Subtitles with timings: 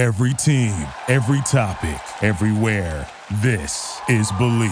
[0.00, 0.72] Every team,
[1.08, 3.06] every topic, everywhere.
[3.42, 4.70] This is Believe.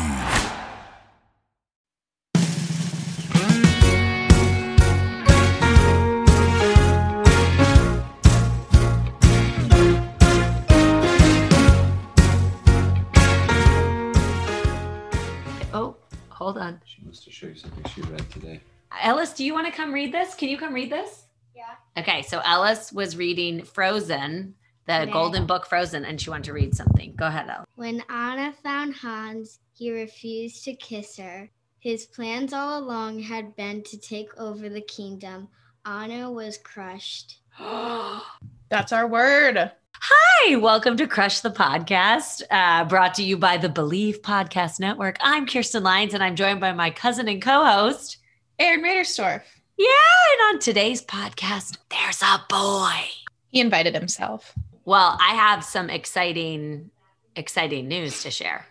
[15.74, 15.94] Oh,
[16.30, 16.80] hold on.
[16.86, 18.60] She wants to show you something she read today.
[19.02, 20.34] Ellis, do you want to come read this?
[20.34, 21.24] Can you come read this?
[21.54, 21.74] Yeah.
[21.98, 24.54] Okay, so Ellis was reading Frozen,
[24.88, 25.10] the Okay.
[25.12, 27.14] golden book Frozen, and she wanted to read something.
[27.14, 27.66] Go ahead, Ellis.
[27.76, 31.50] When Anna found Hans, he refused to kiss her.
[31.78, 35.48] His plans all along had been to take over the kingdom.
[35.84, 37.38] Anna was crushed.
[38.70, 39.70] That's our word.
[40.00, 45.18] Hi, welcome to Crush the Podcast, uh, brought to you by the Believe Podcast Network.
[45.20, 48.16] I'm Kirsten Lyons, and I'm joined by my cousin and co-host.
[48.58, 49.42] Aaron Raderstorff.
[49.76, 49.86] Yeah,
[50.32, 53.02] and on today's podcast, there's a boy.
[53.48, 54.54] He invited himself.
[54.88, 56.90] Well, I have some exciting,
[57.36, 58.64] exciting news to share.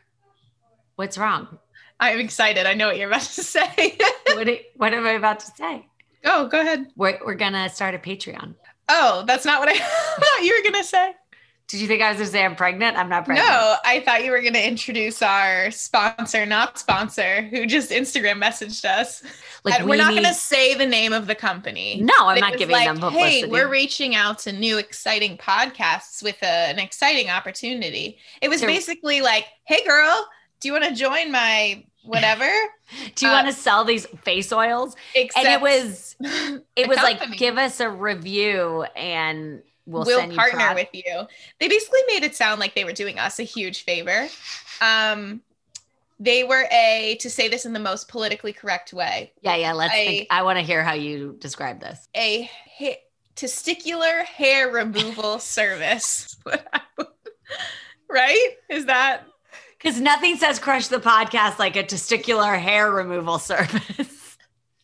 [0.96, 1.60] What's wrong?
[1.99, 2.65] I'm excited.
[2.65, 3.99] I know what you're about to say.
[4.34, 5.88] What, what am I about to say?
[6.26, 6.88] Oh, go ahead.
[6.95, 8.55] We're, we're gonna start a Patreon.
[8.90, 11.13] Oh, that's not what I thought you were going to say.
[11.68, 12.98] Did you think I was gonna say I'm pregnant?
[12.98, 13.49] I'm not pregnant.
[13.49, 18.41] No, I thought you were going to introduce our sponsor, not sponsor, who just Instagram
[18.41, 19.21] messaged us.
[19.65, 21.99] like we we're not need- going to say the name of the company.
[22.01, 23.41] No, I'm It not giving like, them publicity.
[23.41, 28.18] Hey, we're reaching out to new exciting podcasts with a, an exciting opportunity.
[28.41, 30.26] It was To- basically like, hey, girl,
[30.62, 32.49] do you want to join my whatever?
[33.15, 34.95] Do you uh, want to sell these face oils?
[35.13, 41.24] And it was it was like give us a review and we'll, partner with you.
[41.60, 44.27] They basically made it sound like they were doing us a huge favor.
[44.82, 45.41] Um,
[46.20, 49.74] they were a, to say this in the most politically correct way, Yeah, yeah.
[49.74, 49.94] Let's.
[49.94, 52.07] I- think, I want to hear how you describe this.
[52.16, 53.02] a ha-
[53.35, 56.35] testicular hair removal service.
[58.10, 58.49] right?
[58.70, 59.26] Is that
[59.77, 64.38] Because nothing says crush the podcast like a testicular hair removal service.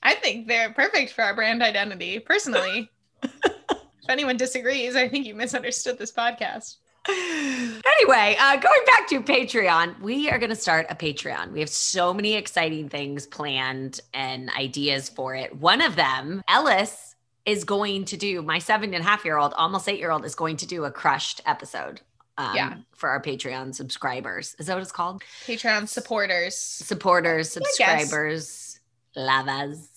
[0.03, 2.19] I think they're perfect for our brand identity.
[2.19, 2.91] Personally,
[4.03, 6.75] if anyone disagrees, I think you misunderstood this podcast.
[7.09, 11.51] anyway, uh, going back to Patreon, we are going to start a Patreon.
[11.51, 15.55] We have so many exciting things planned and ideas for it.
[15.55, 17.15] One of them, Ellis,
[17.45, 20.23] is going to do, my seven and a half year old, almost eight year old,
[20.23, 22.01] is going to do a crushed episode.
[22.37, 22.73] Um, Yeah.
[22.95, 24.55] For our Patreon subscribers.
[24.59, 25.21] Is that what it's called?
[25.45, 26.57] Patreon supporters.
[26.57, 28.79] Supporters, subscribers,
[29.15, 29.92] lavas.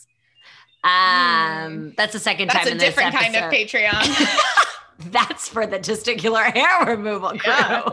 [0.87, 2.53] Um, that's the second Mm.
[2.53, 3.53] That's time a in this different kind of.
[3.53, 4.43] Patreon.
[5.11, 7.41] That's for the testicular hair removal crew.
[7.53, 7.85] Yeah.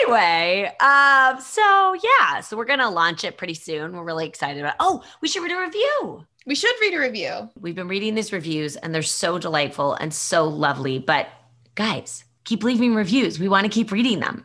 [0.00, 3.96] anyway, um, so yeah, so we're gonna launch it pretty soon.
[3.96, 4.74] We're really excited about.
[4.78, 6.24] Oh, we should read a review.
[6.46, 7.50] we should read a review.
[7.60, 10.98] We've been reading these reviews, and they're so delightful and so lovely.
[11.00, 11.28] But
[11.74, 13.40] guys, keep leaving reviews.
[13.40, 14.44] We want to keep reading them.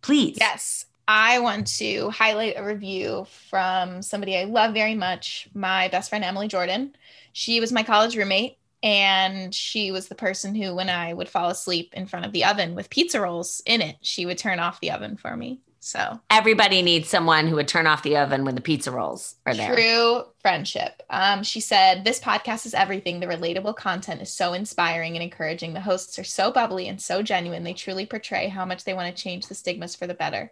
[0.00, 0.38] Please.
[0.40, 0.86] Yes.
[1.06, 6.24] I want to highlight a review from somebody I love very much, my best friend
[6.24, 6.96] Emily Jordan.
[7.32, 11.50] She was my college roommate, and she was the person who, when I would fall
[11.50, 14.80] asleep in front of the oven with pizza rolls in it, she would turn off
[14.80, 15.60] the oven for me.
[15.84, 19.54] So Everybody needs someone who would turn off the oven when the pizza rolls are
[19.54, 19.74] there.
[19.74, 21.02] True friendship.
[21.10, 23.20] Um, she said, This podcast is everything.
[23.20, 25.74] The relatable content is so inspiring and encouraging.
[25.74, 27.64] The hosts are so bubbly and so genuine.
[27.64, 30.50] They truly portray how much they want to change the stigmas for the better.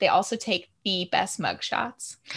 [0.00, 2.18] They also take the best mug shots.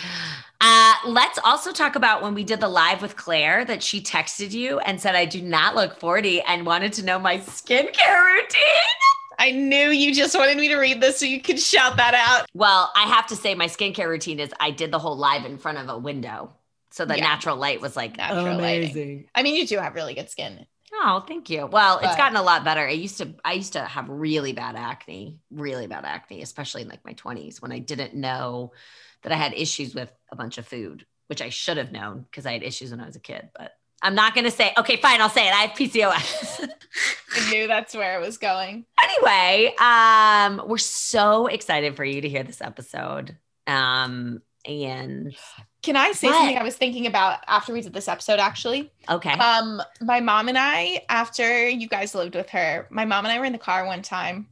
[0.59, 4.51] Uh, let's also talk about when we did the live with Claire that she texted
[4.51, 8.63] you and said, I do not look 40 and wanted to know my skincare routine.
[9.37, 12.47] I knew you just wanted me to read this so you could shout that out.
[12.53, 15.57] Well, I have to say, my skincare routine is I did the whole live in
[15.57, 16.53] front of a window.
[16.91, 17.23] So the Yeah.
[17.23, 19.29] natural light was like Natural lighting.
[19.35, 20.65] I mean, you do have really good skin.
[20.93, 21.67] Oh, thank you.
[21.67, 22.81] Well, it's gotten a lot better.
[22.87, 26.87] I used to I used to have really bad acne, really bad acne, especially in
[26.87, 28.71] like my 20s when I didn't know
[29.21, 32.45] that I had issues with a bunch of food, which I should have known because
[32.45, 34.97] I had issues when I was a kid, but I'm not going to say, okay,
[34.97, 35.53] fine, I'll say it.
[35.53, 36.69] I have PCOS.
[37.35, 38.85] I knew that's where it was going.
[39.03, 43.37] anyway, um, we're so excited for you to hear this episode.
[43.65, 45.35] Um, and
[45.81, 46.37] Can I say What?
[46.37, 48.91] something I was thinking about after we did this episode, actually?
[49.09, 49.31] okay.
[49.31, 53.39] Um, my mom and I, after you guys lived with her, my mom and I
[53.39, 54.47] were in the car one time.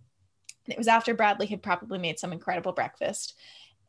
[0.66, 3.36] And it was after Bradley had probably made some incredible breakfast.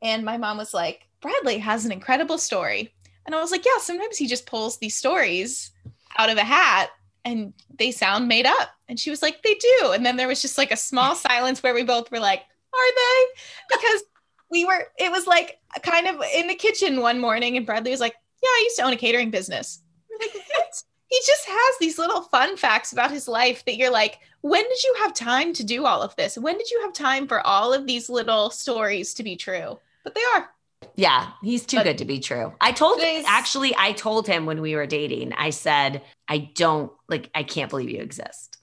[0.02, 2.92] And my mom was like, Bradley has an incredible story.
[3.26, 5.72] And I was like, yeah, sometimes he just pulls these stories
[6.16, 6.90] out of a hat
[7.24, 8.70] and they sound made up.
[8.88, 9.92] And she was like, they do.
[9.92, 12.94] And then there was just like a small silence where we both were like, are
[12.94, 13.76] they?
[13.76, 14.04] Because
[14.50, 18.00] we were, it was like kind of in the kitchen one morning and Bradley was
[18.00, 19.80] like, yeah, I used to own a catering business.
[20.08, 20.36] We're like,
[21.08, 24.82] he just has these little fun facts about his life that you're like, when did
[24.84, 26.38] you have time to do all of this?
[26.38, 29.78] When did you have time for all of these little stories to be true?
[30.04, 30.48] But they are.
[30.94, 32.52] Yeah, he's too But good to be true.
[32.60, 36.92] I told today's- actually, I told him when we were dating, I said, I don't
[37.08, 38.58] like, I can't believe you exist.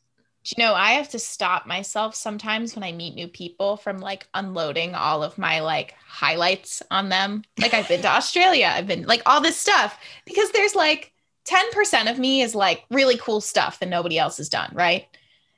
[0.46, 4.00] Do you know, I have to stop myself sometimes when I meet new people from
[4.00, 7.44] like unloading all of my like highlights on them.
[7.60, 11.14] Like I've been to Australia, I've been like all this stuff because there's like
[11.46, 15.06] 10% of me is like really cool stuff that nobody else has done, right?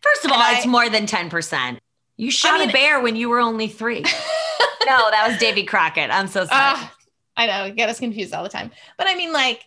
[0.02, 1.80] First of all, And I- it's more than 10%.
[2.18, 4.04] You shot mean- a bear when you were only three.
[4.86, 6.10] no, that was Davy Crockett.
[6.12, 6.50] I'm so sorry.
[6.52, 6.96] Ah,
[7.38, 8.72] I know, get us confused all the time.
[8.98, 9.66] But I mean, like,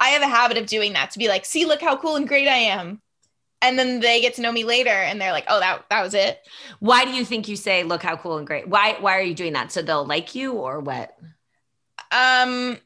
[0.00, 2.26] I have a habit of doing that to be like, see, look how cool and
[2.26, 3.00] great I am.
[3.60, 6.14] And then they get to know me later and they're like, oh, that that was
[6.14, 6.40] it.
[6.80, 8.68] why do you think you say, look how cool and great?
[8.68, 9.70] Why, why are you doing that?
[9.70, 11.16] So they'll like you or what?
[12.10, 12.78] Um,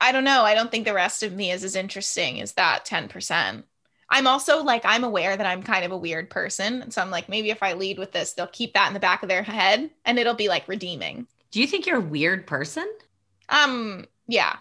[0.00, 0.42] I don't know.
[0.42, 3.64] I don't think the rest of me is as interesting as that 10%.
[4.08, 6.82] I'm also like, I'm aware that I'm kind of a weird person.
[6.82, 9.00] And so I'm like, maybe if I lead with this, they'll keep that in the
[9.00, 11.26] back of their head and it'll be like redeeming.
[11.50, 12.88] Do you think you're a weird person?
[13.48, 14.56] Um, yeah,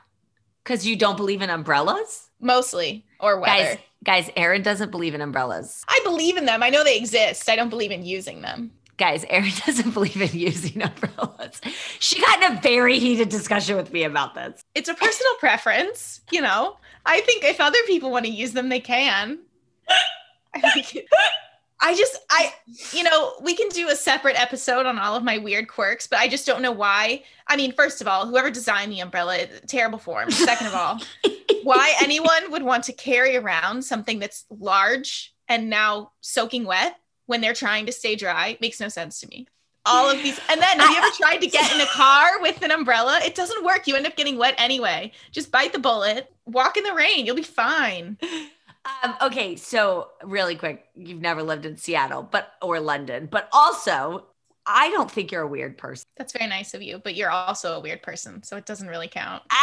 [0.63, 2.29] Because you don't believe in umbrellas?
[2.39, 3.75] mostly or weather.
[4.03, 5.83] Guys, guys, Aaron doesn't believe in umbrellas.
[5.87, 6.61] I believe in them.
[6.61, 7.49] I know they exist.
[7.49, 8.71] I don't believe in using them.
[8.97, 11.59] Guys, Erin doesn't believe in using umbrellas.
[11.99, 14.61] She got in a very heated discussion with me about this.
[14.75, 16.77] It's a personal preference, you know.
[17.05, 19.39] I think if other people want to use them, they can.
[21.81, 22.53] I just, I,
[22.93, 26.19] you know, we can do a separate episode on all of my weird quirks, but
[26.19, 27.23] I just don't know why.
[27.47, 30.31] I mean, first of all, whoever designed the umbrella, terrible form.
[30.31, 31.01] Second of all,
[31.63, 36.97] why anyone would want to carry around something that's large and now soaking wet
[37.27, 39.47] when they're trying to stay dry makes no sense to me.
[39.85, 42.61] All of these, and then have you ever tried to get in a car with
[42.61, 43.19] an umbrella?
[43.23, 43.87] It doesn't work.
[43.87, 45.11] You end up getting wet anyway.
[45.31, 48.17] Just bite the bullet, walk in the rain, you'll be fine.
[49.03, 54.25] Um, okay, so really quick, you've never lived in Seattle, but or London, but also,
[54.65, 56.05] I don't think you're a weird person.
[56.17, 59.07] That's very nice of you, but you're also a weird person, so it doesn't really
[59.07, 59.43] count.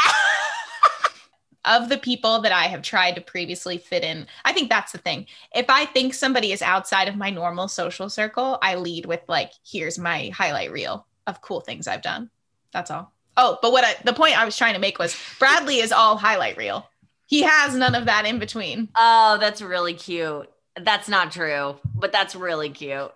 [1.64, 4.99] Of the people that I have tried to previously fit in, I think that's the
[4.99, 5.26] thing.
[5.55, 9.53] If I think somebody is outside of my normal social circle, I lead with like,
[9.64, 12.31] here's my highlight reel of cool things I've done.
[12.73, 13.12] That's all.
[13.37, 16.17] Oh, but what I, the point I was trying to make was Bradley is all
[16.17, 16.88] highlight reel.
[17.26, 18.88] He has none of that in between.
[18.97, 20.50] oh, that's really cute.
[20.81, 23.12] That's not true, but that's really cute.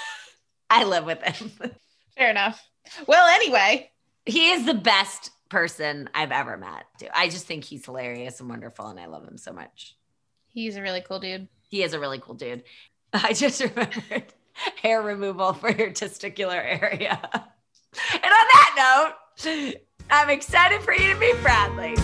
[0.70, 1.50] I live with him.
[2.16, 2.62] Fair enough.
[3.06, 3.90] Well, anyway,
[4.26, 6.84] He is the best person I've ever met.
[7.14, 9.96] I just think he's hilarious and wonderful, and I love him so much.
[10.48, 11.48] he's a really cool dude.
[11.68, 12.62] He is a really cool dude.
[13.12, 14.32] I just remembered
[14.82, 17.20] hair removal for your testicular area.
[18.12, 19.14] And on that
[19.46, 19.74] note,
[20.10, 21.94] I'm excited for you to meet Bradley.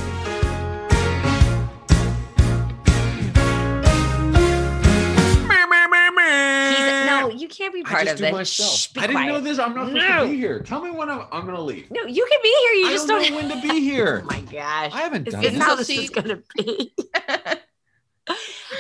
[7.43, 8.33] You can't be I part just of do this.
[8.33, 8.71] myself.
[8.73, 9.59] Shh, be I didn't know this.
[9.59, 10.25] I'm not supposed No.
[10.25, 10.61] to be here.
[10.61, 11.91] Tell me when I'm, I'm gonna leave.
[11.91, 12.73] No, you can be here.
[12.73, 13.31] You I just don't don't.
[13.33, 14.21] know when to be here.
[14.23, 14.93] Oh my gosh.
[14.95, 15.63] I haven't Is done this this.
[15.63, 16.95] how this is going to be?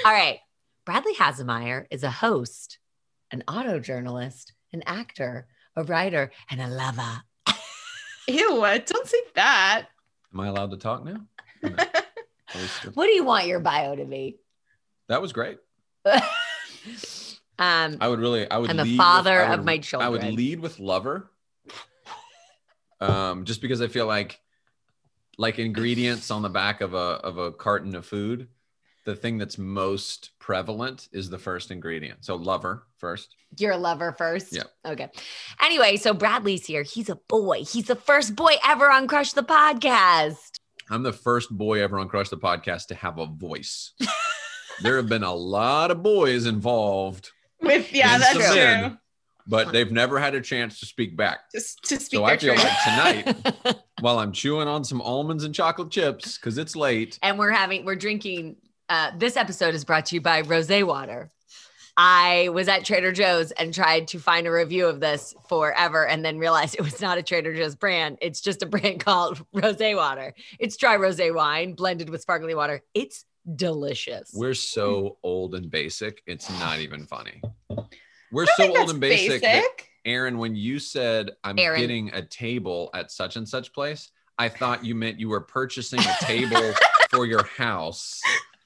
[0.05, 0.39] All right.
[0.85, 2.79] Bradley Hasemeyer is a host,
[3.31, 7.23] an auto journalist, an actor, a writer, and a lover.
[8.29, 9.87] Ew, don't say that.
[10.33, 11.27] Am I allowed to talk now?
[11.63, 11.75] No.
[11.79, 12.07] At
[12.55, 14.39] least- What do you want your bio to be?
[15.09, 15.59] that was great.
[17.63, 18.51] Um, I would really.
[18.51, 18.71] I would.
[18.71, 21.31] I'm lead father with, I of would- my I would lead with lover.
[23.01, 24.39] Um, just because I feel like,
[25.37, 28.49] like ingredients on the back of a of a carton of food,
[29.05, 32.25] the thing that's most prevalent is the first ingredient.
[32.25, 33.35] So lover first.
[33.59, 34.55] you're a lover first.
[34.55, 34.63] Yeah.
[34.85, 35.09] Okay.
[35.61, 36.85] Anyway, so Bradley's here.
[36.85, 37.65] He's a boy.
[37.65, 40.61] He's the first boy ever on Crush the Podcast.
[40.89, 43.93] I'm the first boy ever on Crush the Podcast to have a voice.
[44.83, 47.31] there have been a lot of boys involved,
[47.63, 48.55] With yeah, that's some true.
[48.55, 48.99] men.
[49.47, 51.41] but they've never had a chance to speak back.
[51.53, 52.65] Just to speak So their I feel truth.
[52.65, 53.25] like
[53.65, 57.51] tonight, while I'm chewing on some almonds and chocolate chips, because it's late, and we're
[57.51, 58.57] having we're drinking
[58.89, 61.31] uh, this episode is brought to you by rose water
[61.97, 66.25] i was at trader joe's and tried to find a review of this forever and
[66.25, 69.77] then realized it was not a trader joe's brand it's just a brand called rose
[69.81, 73.25] water it's dry rose wine blended with sparkling water it's
[73.57, 76.23] delicious we're so old and basic.
[76.27, 77.41] It's not even funny.
[78.31, 79.89] We're I so old and basic, basic.
[80.05, 81.81] Aaron, when you said I'm Aaron.
[81.81, 86.01] getting a table at such and such place, I thought you meant you were purchasing
[86.01, 86.73] a table
[87.11, 88.21] for your house,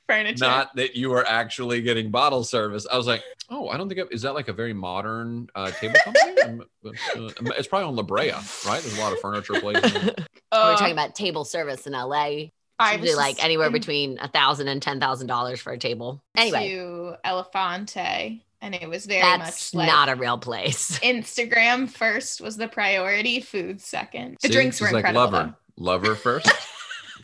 [0.09, 0.45] Furniture.
[0.45, 2.87] not that you were actually getting bottle service.
[2.91, 5.73] I was like, oh, I don't think I, is that like a very modern uh,
[5.73, 6.65] table company?
[6.85, 8.31] Uh, it's probably on La Brea,
[8.67, 8.81] right?
[8.81, 9.93] There's a lot of furniture places.
[10.05, 10.15] we're
[10.53, 12.07] Oh, talking about table service in la
[12.79, 15.79] I usually was like anywhere in- between a thousand and ten thousand dollars for a
[15.79, 16.23] table.
[16.37, 20.99] Anyway, to Elephante, and it was very that's much like not a real place.
[21.03, 24.37] Instagram first was the priority, food second.
[24.43, 24.55] The See?
[24.55, 25.39] drinks were It's like incredible.
[25.39, 26.51] lover, lover first,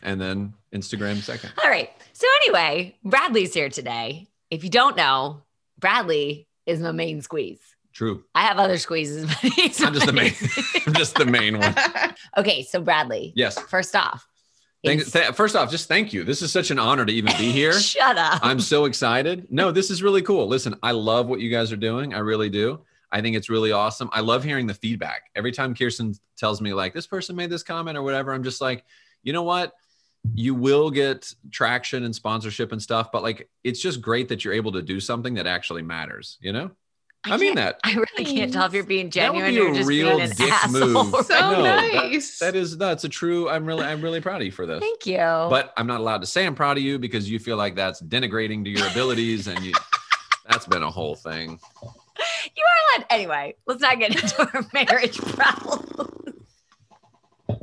[0.01, 1.51] and then Instagram second.
[1.63, 1.89] All right.
[2.13, 4.27] So anyway, Bradley's here today.
[4.49, 5.41] If you don't know,
[5.79, 7.59] Bradley is my main squeeze.
[7.93, 8.23] True.
[8.33, 10.33] I have other squeezes, but he's I'm just the main.
[10.87, 11.75] I'm just the main one.
[12.37, 13.33] okay, so Bradley.
[13.35, 13.59] Yes.
[13.59, 14.27] First off,
[14.83, 16.23] Thank, th- first off, just thank you.
[16.23, 17.73] This is such an honor to even be here.
[17.79, 18.39] Shut up.
[18.43, 19.47] I'm so excited.
[19.49, 20.47] No, this is really cool.
[20.47, 22.13] Listen, I love what you guys are doing.
[22.13, 22.81] I really do.
[23.11, 24.09] I think it's really awesome.
[24.11, 25.29] I love hearing the feedback.
[25.35, 28.59] Every time Kirsten tells me, like, this person made this comment or whatever, I'm just
[28.59, 28.83] like,
[29.21, 29.73] you know what?
[30.33, 34.53] You will get traction and sponsorship and stuff, but like, it's just great that you're
[34.53, 36.71] able to do something that actually matters, you know?
[37.25, 37.79] I, mean that.
[37.83, 40.09] I really can't tell if you're being That would genuine be or a just real
[40.17, 40.87] being an dick asshole.
[41.03, 41.25] move.
[41.25, 42.39] So No, that- nice.
[42.39, 44.79] That is, that's a true, I'm really, I'm really proud of you for this.
[44.81, 45.17] Thank you.
[45.17, 48.01] But I'm not allowed to say I'm proud of you because you feel like that's
[48.01, 49.73] denigrating to your abilities and you,
[50.49, 51.59] that's been a whole thing.
[51.81, 53.05] you are allowed.
[53.09, 55.89] Anyway, let's not get into our marriage problems.
[57.49, 57.55] oh,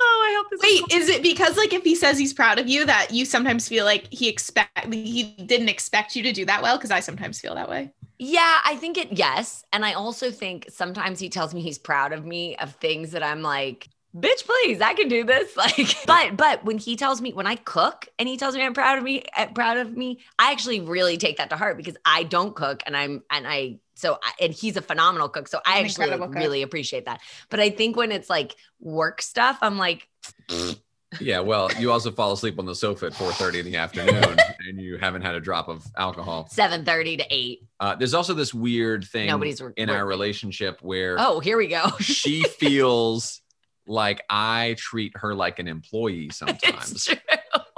[0.00, 0.60] I hope this.
[0.62, 3.68] Wait, is it because like if he says he's proud of you that you sometimes
[3.68, 6.76] feel like he expect he didn't expect you to do that well?
[6.76, 7.92] Because I sometimes feel that way.
[8.18, 9.12] Yeah, I think it.
[9.12, 13.10] Yes, and I also think sometimes he tells me he's proud of me of things
[13.12, 15.56] that I'm like, bitch, please, I can do this.
[15.64, 18.74] Like, but but when he tells me when I cook and he tells me I'm
[18.74, 21.96] proud of me, uh, proud of me, I actually really take that to heart because
[22.04, 25.60] I don't cook and I'm and I so I, and he's a phenomenal cook, so
[25.66, 26.34] I actually cook.
[26.34, 27.20] really appreciate that.
[27.48, 30.08] But I think when it's like work stuff, I'm like,
[31.20, 34.36] Yeah, well, you also fall asleep on the sofa at 4:30 in the afternoon,
[34.68, 36.48] and you haven't had a drop of alcohol.
[36.50, 37.60] seven thirty to eight.
[37.80, 40.08] Uh, there's also this weird thing Nobody's wor- in our working.
[40.08, 41.90] relationship where Oh, here we go.
[42.00, 43.40] she feels
[43.86, 47.08] like I treat her like an employee sometimes.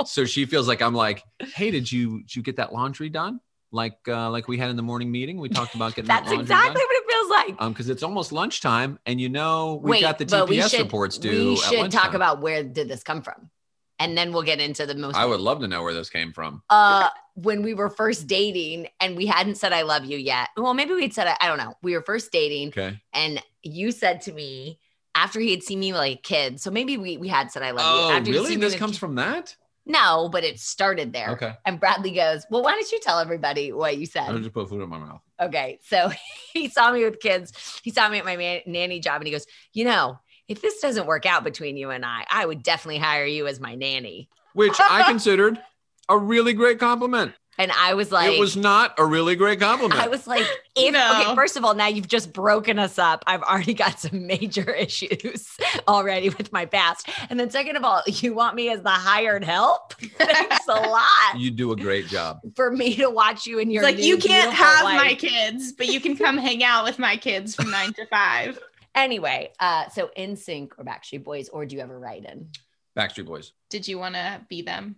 [0.05, 3.40] so she feels like I'm like, hey, did you did you get that laundry done?
[3.73, 6.37] Like uh, like we had in the morning meeting, we talked about getting That's that
[6.37, 6.87] laundry exactly done.
[6.87, 7.56] what it feels like.
[7.59, 10.71] Um, because it's almost lunchtime, and you know we Wait, got the but we TPS
[10.71, 11.50] should- reports due.
[11.50, 13.50] We should talk about where did this come from,
[13.99, 15.16] and then we'll get into the most.
[15.16, 16.62] I would love to know where this came from.
[16.71, 20.49] Uh, when we were first dating, and we hadn't said "I love you" yet.
[20.56, 21.75] Well, maybe we'd said I, I don't know.
[21.83, 23.00] We were first dating, Okay.
[23.12, 24.78] and you said to me
[25.14, 26.61] after he had seen me like a kid.
[26.61, 28.56] So maybe we we had said "I love Oh, you." After really?
[28.56, 29.56] This comes from that?
[29.87, 31.31] No, but it started there.
[31.31, 31.52] Okay.
[31.64, 34.69] And Bradley goes, "Well, why don't you tell everybody what you said?" I'll just put
[34.69, 35.21] food in my mouth.
[35.40, 35.78] Okay.
[35.85, 36.11] So
[36.52, 37.81] he saw me with kids.
[37.83, 40.81] He saw me at my man- nanny job and he goes, You know, if this
[40.81, 44.28] doesn't work out between you and I, I would definitely hire you as my nanny.
[44.55, 45.61] Which I considered
[46.09, 47.33] a really great compliment.
[47.58, 50.00] And I was like, it was not a really great compliment.
[50.00, 50.44] I was like,
[50.76, 51.20] if No.
[51.22, 53.25] okay, first of all, now you've just broken us up.
[53.26, 55.56] I've already got some major issues
[55.88, 57.08] already with my past.
[57.30, 59.94] And then second of all, you want me as the hired help?
[59.94, 62.40] Thanks a lot you do a great job.
[62.54, 64.96] for me to watch you in your It's like new, you can't have life.
[64.96, 68.58] my kids, but you can come hang out with my kids from nine to five.
[68.94, 72.48] Anyway, uh, so NSYNC or Backstreet Boys, or do you ever write in?
[72.96, 73.52] Backstreet Boys.
[73.68, 74.96] Did you want to be them?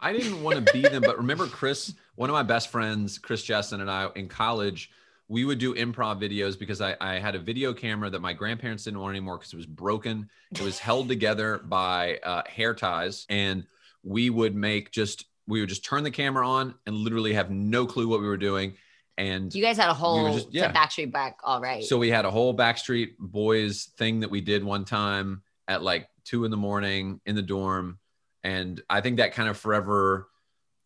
[0.00, 3.44] I didn't want to be them, but remember Chris, one of my best friends, Chris
[3.44, 4.90] Jessen, and I in college,
[5.28, 8.84] we would do improv videos because I, I had a video camera that my grandparents
[8.84, 10.28] didn't want anymore because it was broken.
[10.52, 13.66] It was held together by uh, hair ties, and
[14.04, 17.86] we would make just we would just turn the camera on and literally have no
[17.86, 18.74] clue what we were doing.
[19.18, 20.72] And You guys had a whole just- yeah.
[20.72, 21.82] Backstreet back, all right.
[21.84, 26.08] So we had a whole Backstreet Boys thing that we did one time at like
[26.24, 27.98] two in the morning in the dorm.
[28.46, 30.28] And I think that kind of forever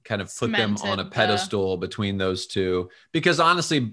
[0.03, 2.89] kind of put them on a Cemented the- pedestal between those two.
[3.13, 3.93] Because honestly,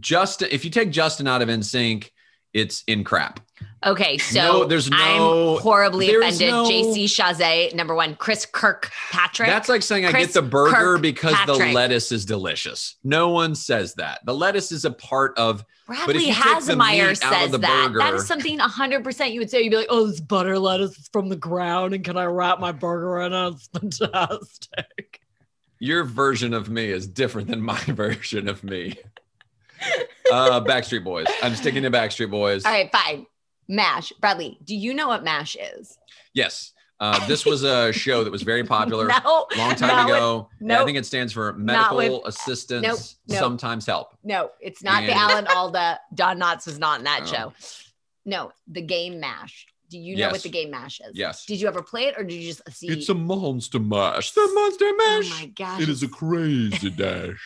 [0.00, 2.10] Justin, if you take Justin out of NSYNC,
[2.54, 3.40] it's in crap.
[3.84, 6.50] okay, so No, there's no- I'm horribly there's offended.
[6.50, 9.48] no- JC Chasez, number one, Chris Kirkpatrick.
[9.48, 12.96] That's like saying I Chris get the burger because the lettuce is delicious.
[13.04, 14.20] No one says that.
[14.24, 17.50] The lettuce is a part of Bradley you take the Hasemeyer meat out of says
[17.50, 17.60] that.
[17.60, 19.60] That burger- is something 100% you would say.
[19.62, 22.58] You'd be like, oh, this butter lettuce is from the ground, and can I wrap
[22.60, 23.54] my burger in it?
[23.54, 25.20] It's fantastic.
[25.78, 28.96] your version of me is different than my version of me.
[30.32, 31.26] Uh, Backstreet Boys.
[31.42, 32.64] I'm sticking to Backstreet Boys.
[32.64, 33.26] All right, fine.
[33.68, 34.12] MASH.
[34.20, 35.96] Bradley, do you know what MASH is?
[36.32, 36.72] Yes.
[37.00, 39.46] Uh, this was a show that was very popular No.
[39.56, 40.48] long time not with- ago.
[40.60, 40.80] nope.
[40.80, 42.98] I think it stands for medical with- assistance, Nope,
[43.28, 43.38] nope.
[43.38, 44.16] sometimes help.
[44.22, 45.98] No, it's not the Alan Alda.
[46.14, 47.26] Don Knotts was not in that Oh.
[47.26, 47.52] show.
[48.24, 49.66] No, the game MASH.
[49.90, 51.12] Do you know what the game MASH is?
[51.14, 51.44] Yes.
[51.46, 52.88] Did you ever play it or did you just see?
[52.88, 54.30] It's a monster mash.
[54.32, 55.30] The monster mash.
[55.32, 55.80] oh my gosh.
[55.82, 57.36] It is a crazy dash.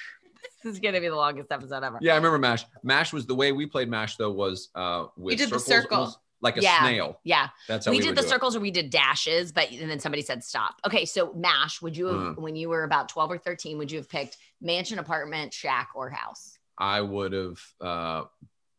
[0.68, 1.98] Is gonna be the longest episode ever.
[2.00, 2.64] Yeah, I remember Mash.
[2.82, 6.10] Mash was the way we played Mash though was uh with You did the circles.
[6.10, 6.22] It circle.
[6.40, 6.80] like a Yeah.
[6.80, 7.18] snail.
[7.24, 7.48] Yeah.
[7.66, 8.30] That's how we, we, did the do it.
[8.30, 10.76] circles or we did dashes, but and then somebody said stop.
[10.86, 12.38] Okay, so Mash, would you have Mm.
[12.38, 16.10] when you were about 12 or 13, would you have picked mansion, apartment, shack, or
[16.10, 16.58] house?
[16.78, 18.24] I would have uh,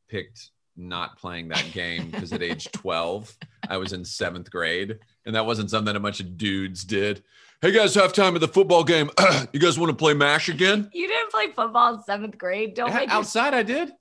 [0.07, 5.35] picked not playing that game because at age 12, I was in seventh grade, and
[5.35, 7.23] that wasn't something a bunch of dudes did.
[7.61, 9.09] Hey guys, halftime of the football game.
[9.53, 10.89] you guys want to play Mash again?
[10.93, 12.73] You didn't play football in seventh grade.
[12.73, 13.91] Don't Yeah, make your outside, I did.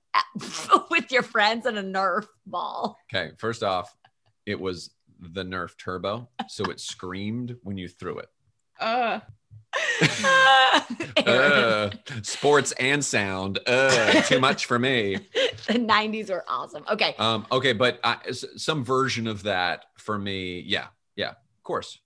[0.91, 2.97] with your friends and a Nerf ball.
[3.13, 3.95] Okay, first off,
[4.47, 8.29] it was the Nerf Turbo, so it screamed when you threw it.
[8.81, 9.19] Uh,
[11.27, 11.91] Uh,
[12.23, 13.59] sports and sound.
[13.67, 15.17] Uh, too much for me.
[15.67, 16.85] the 90s were awesome.
[16.91, 17.15] Okay.
[17.19, 21.99] Um, okay, but I, some version of that for me, yeah, yeah, of course.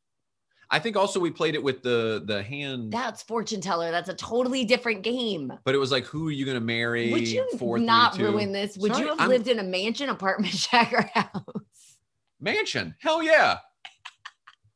[0.71, 3.91] I think also we played it with the the hand, That's fortune teller.
[3.91, 5.53] That's a totally different game.
[5.65, 7.13] but it was like, who are you going to marry?
[7.13, 8.77] Would you Four, not ruin this?
[8.79, 11.97] Would Sorry, you have I'm- lived in a mansion, apartment, shack, or house?
[12.41, 12.95] mansion?
[13.01, 13.59] Hell yeah!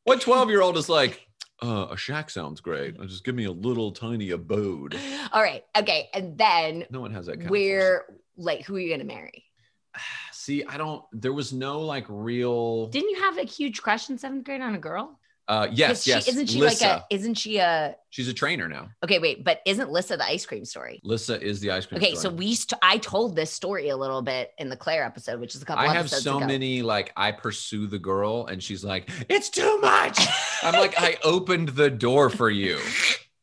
[0.05, 1.26] What twelve year old is like?
[1.63, 3.01] Uh, a shack sounds great.
[3.03, 4.99] Just give me a little tiny abode.
[5.33, 5.65] All right.
[5.77, 6.09] Okay.
[6.13, 7.35] And then No one has that.
[7.37, 8.05] Kind of where,
[8.37, 9.45] like, who are you going to marry?
[10.33, 11.03] See, I don't.
[11.13, 12.87] There was no like real.
[12.89, 15.19] Didn't you have a huge crush in seventh grade on a girl?
[15.49, 16.27] Uh, yes, she- yes.
[16.27, 16.85] Isn't she Lissa.
[16.87, 17.05] like a?
[17.15, 17.95] Isn't she a?
[18.11, 18.89] She's a trainer now.
[19.05, 21.01] Okay, wait, but isn't Lissa the ice cream story?
[21.05, 21.99] Lissa is the ice cream.
[22.01, 22.23] Okay, story.
[22.23, 25.55] so we st- I told this story a little bit in the Claire episode, which
[25.55, 26.47] is a couple I have so ago.
[26.47, 30.19] many like I pursue the girl and she's like, it's too much.
[30.63, 32.79] I'm like, I opened the door for you.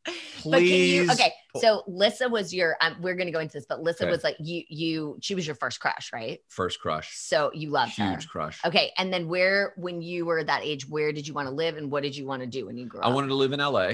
[0.04, 1.06] But can you?
[1.06, 1.10] Please.
[1.12, 2.76] Okay, so Lissa was your.
[2.80, 4.10] Um, we're gonna go into this, but Lissa Okay.
[4.10, 4.62] was like you.
[4.68, 5.18] You.
[5.20, 6.40] She was your first crush, right?
[6.48, 7.16] First crush.
[7.16, 8.10] So you loved her.
[8.10, 8.60] Huge crush.
[8.64, 11.76] Okay, and then where, when you were that age, where did you want to live,
[11.76, 13.06] and what did you want to do when you grew up?
[13.06, 13.92] I wanted to live in LA.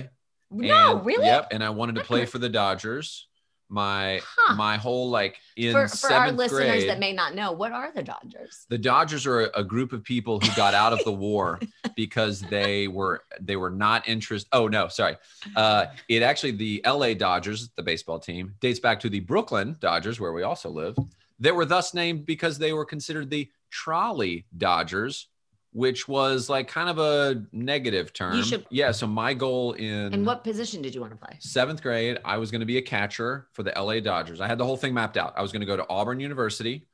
[0.50, 1.26] No, and- really?
[1.26, 1.48] Yep.
[1.52, 3.28] And I wanted to play for the Dodgers.
[3.70, 4.56] My Huh.
[4.56, 6.88] my whole like in For, for our listeners grade.
[6.88, 8.66] that may not know, what are the Dodgers?
[8.68, 11.60] the Dodgers are a, a group of people who got out of the war
[11.96, 14.48] because they were they were not interested.
[14.52, 15.16] Oh no, sorry.
[15.54, 17.14] Uh, it actually the L.A.
[17.14, 20.96] Dodgers, the baseball team, dates back to the Brooklyn Dodgers, where we also live.
[21.38, 25.28] They were thus named because they were considered the trolley Dodgers,
[25.72, 28.36] which was like kind of a negative term.
[28.36, 28.90] You should- yeah.
[28.90, 31.36] So my goal in And what position did you want to play?
[31.40, 34.40] seventh grade, I was going to be a catcher for the LA Dodgers.
[34.40, 35.34] I had the whole thing mapped out.
[35.36, 36.86] I was going to go to Auburn University.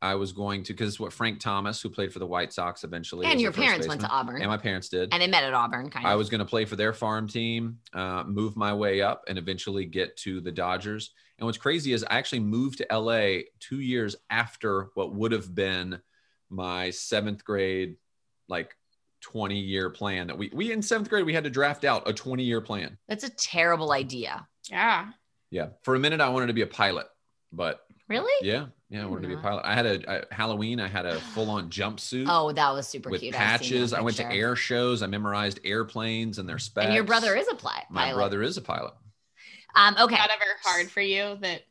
[0.00, 3.24] I was going to, because what Frank Thomas, who played for the White Sox eventually.
[3.26, 4.08] And your parents went to.
[4.08, 5.12] Auburn, And my parents did.
[5.12, 6.10] and they met at Auburn, kind of.
[6.10, 9.38] I was going to play for their farm team, uh, move my way up, and
[9.38, 11.12] eventually get to the Dodgers.
[11.38, 15.54] And what's crazy is I actually moved to LA two years after what would have
[15.54, 16.00] been
[16.50, 17.96] my seventh grade,
[18.52, 18.76] like
[19.22, 22.12] 20 year plan that we, we in seventh grade, we had to draft out a
[22.12, 22.96] 20 year plan.
[23.08, 24.46] That's a terrible idea.
[24.70, 25.08] yeah.
[25.50, 25.68] Yeah.
[25.82, 27.06] For a minute, I wanted to be a pilot,
[27.52, 28.32] but Really?
[28.46, 29.62] yeah, yeah, I wanted to be a pilot.
[29.66, 33.10] I had a, a Halloween, I had a full on jumpsuit Oh, that was super
[33.10, 33.34] with cute.
[33.34, 33.92] I've seen that patches.
[33.92, 35.02] I went to air shows.
[35.02, 36.86] I memorized airplanes and their specs.
[36.86, 37.90] And your brother is a pli- pilot.
[37.90, 38.94] my brother is a pilot.
[39.74, 40.14] Um, okay.
[40.16, 41.62] That ever hard for you that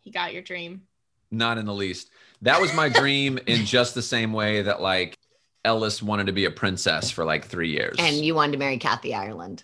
[0.00, 0.82] he got your dream?
[1.30, 2.10] Not in the least.
[2.42, 5.16] That was my dream in just the same way that like
[5.64, 7.96] Ellis wanted to be a princess for like three years.
[7.98, 9.62] And you wanted to marry Kathy Ireland.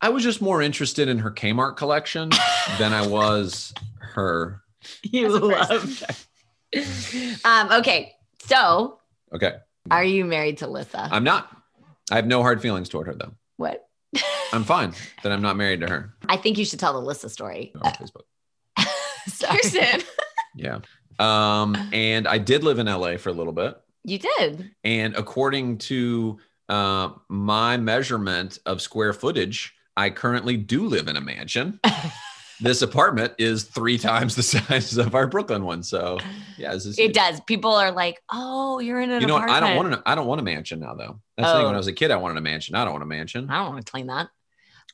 [0.00, 2.30] I was just more interested in her Kmart collection
[2.78, 4.62] than I was her.
[5.02, 6.02] You love.
[6.74, 7.36] a her.
[7.44, 8.12] um, okay.
[8.46, 8.98] So
[9.32, 9.54] Okay.
[9.90, 11.08] are you married to Lissa?
[11.10, 11.48] I'm not.
[12.10, 13.32] I have no hard feelings toward her though.
[13.56, 13.88] what?
[14.52, 16.14] I'm fine that I'm not married to her.
[16.28, 17.72] I think you should tell the Lissa story.
[17.82, 18.22] on Facebook.
[19.42, 20.02] Kirsten.
[20.54, 20.80] Yeah.
[21.18, 23.80] Um, and I did live in LA for a little bit.
[24.04, 24.70] You did.
[24.84, 26.38] And according to
[26.68, 31.80] uh, my measurement of square footage, I currently do live in a mansion.
[32.60, 35.82] this apartment is three times the size of our Brooklyn one.
[35.82, 36.18] So
[36.58, 37.40] yeah, this is It does.
[37.42, 39.48] People are like, "Oh, you're in an You know what?
[39.50, 40.02] I don't want to.
[40.06, 41.20] I don't want a mansion now, though.
[41.36, 41.64] That's the thing.
[41.64, 41.74] When Oh.
[41.74, 42.74] I was a kid, I wanted a mansion.
[42.74, 43.48] I don't want a mansion.
[43.50, 44.28] I don't want to claim that.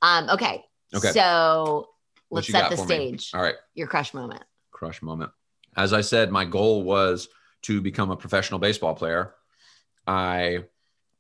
[0.02, 0.64] Um, okay.
[0.94, 1.10] Okay.
[1.12, 1.88] So
[2.30, 3.16] let's set the for me?
[3.18, 3.30] stage.
[3.34, 4.42] All right, Your crush moment.
[4.70, 5.30] crush moment.
[5.76, 7.28] As I said, my goal was
[7.62, 9.34] to become a professional baseball player.
[10.06, 10.64] I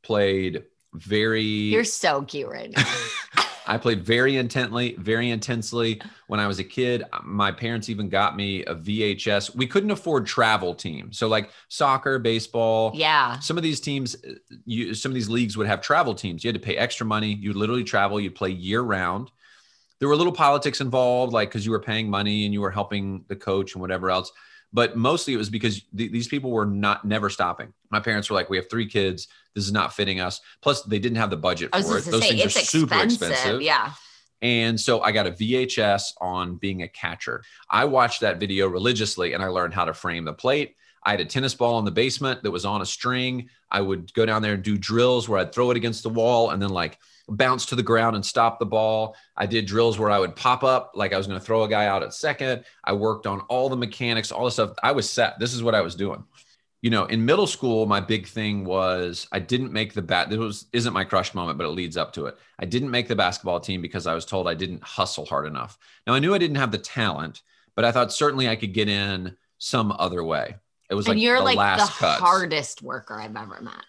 [0.02, 1.42] played very.
[1.42, 2.84] You're so cute right now.
[3.66, 7.04] I played very intently, very intensely when I was a kid.
[7.22, 9.54] My parents even got me a VHS.
[9.54, 12.90] We couldn't afford travel teams, so like soccer, baseball.
[12.94, 13.38] yeah.
[13.38, 14.16] Some of these teams,
[14.64, 16.42] you, some of these leagues would have travel teams.
[16.42, 17.32] You had to pay extra money.
[17.32, 18.20] You'd literally travel.
[18.20, 19.30] You'd play year round.
[20.00, 23.24] There were little politics involved, like because you were paying money and you were helping
[23.28, 24.32] the coach and whatever else.
[24.72, 27.72] But mostly it was because th- these people were not never stopping.
[27.90, 29.28] My parents were like, "We have three kids.
[29.54, 32.04] This is not fitting us." Plus, they didn't have the budget for it.
[32.04, 33.30] Those say things it's are super expensive.
[33.30, 33.62] expensive.
[33.62, 33.92] Yeah.
[34.42, 37.42] And so I got a VHS on being a catcher.
[37.68, 40.76] I watched that video religiously and I learned how to frame the plate.
[41.04, 43.48] I had a tennis ball in the basement that was on a string.
[43.70, 46.50] I would go down there and do drills where I'd throw it against the wall
[46.50, 49.16] and then like bounce to the ground and stop the ball.
[49.36, 51.68] I did drills where I would pop up like I was going to throw a
[51.68, 52.64] guy out at second.
[52.84, 54.72] I worked on all the mechanics, all the stuff.
[54.82, 55.38] I was set.
[55.38, 56.24] This is what I was doing.
[56.82, 60.30] You know, in middle school, my big thing was I didn't make the bat.
[60.30, 62.38] This was isn't my crush moment, but it leads up to it.
[62.58, 65.78] I didn't make the basketball team because I was told I didn't hustle hard enough.
[66.06, 67.42] Now I knew I didn't have the talent,
[67.76, 70.56] but I thought certainly I could get in some other way.
[70.88, 72.20] It was like you're the like the cuts.
[72.20, 73.84] hardest worker I've ever met.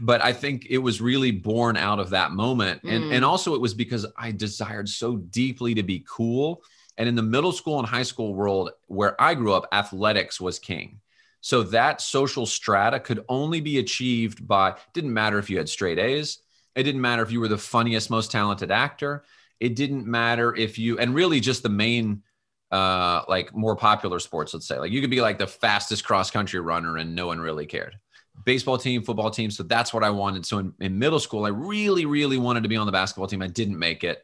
[0.00, 2.82] But I think it was really born out of that moment.
[2.84, 3.12] And, Mm.
[3.12, 6.62] and also it was because I desired so deeply to be cool.
[6.96, 10.58] And in the middle school and high school world where I grew up, athletics was
[10.58, 11.00] king.
[11.40, 15.98] So that social strata could only be achieved by, didn't matter if you had straight
[15.98, 16.38] A's.
[16.74, 19.24] It didn't matter if you were the funniest, most talented actor.
[19.60, 22.22] It didn't matter if you, and really just the main,
[22.70, 26.30] uh, like more popular sports, let's say, like you could be like the fastest cross
[26.30, 27.98] country runner and no one really cared
[28.44, 29.50] baseball team, football team.
[29.50, 30.44] So that's what I wanted.
[30.44, 33.42] So in, in middle school, I really, really wanted to be on the basketball team.
[33.42, 34.22] I didn't make it,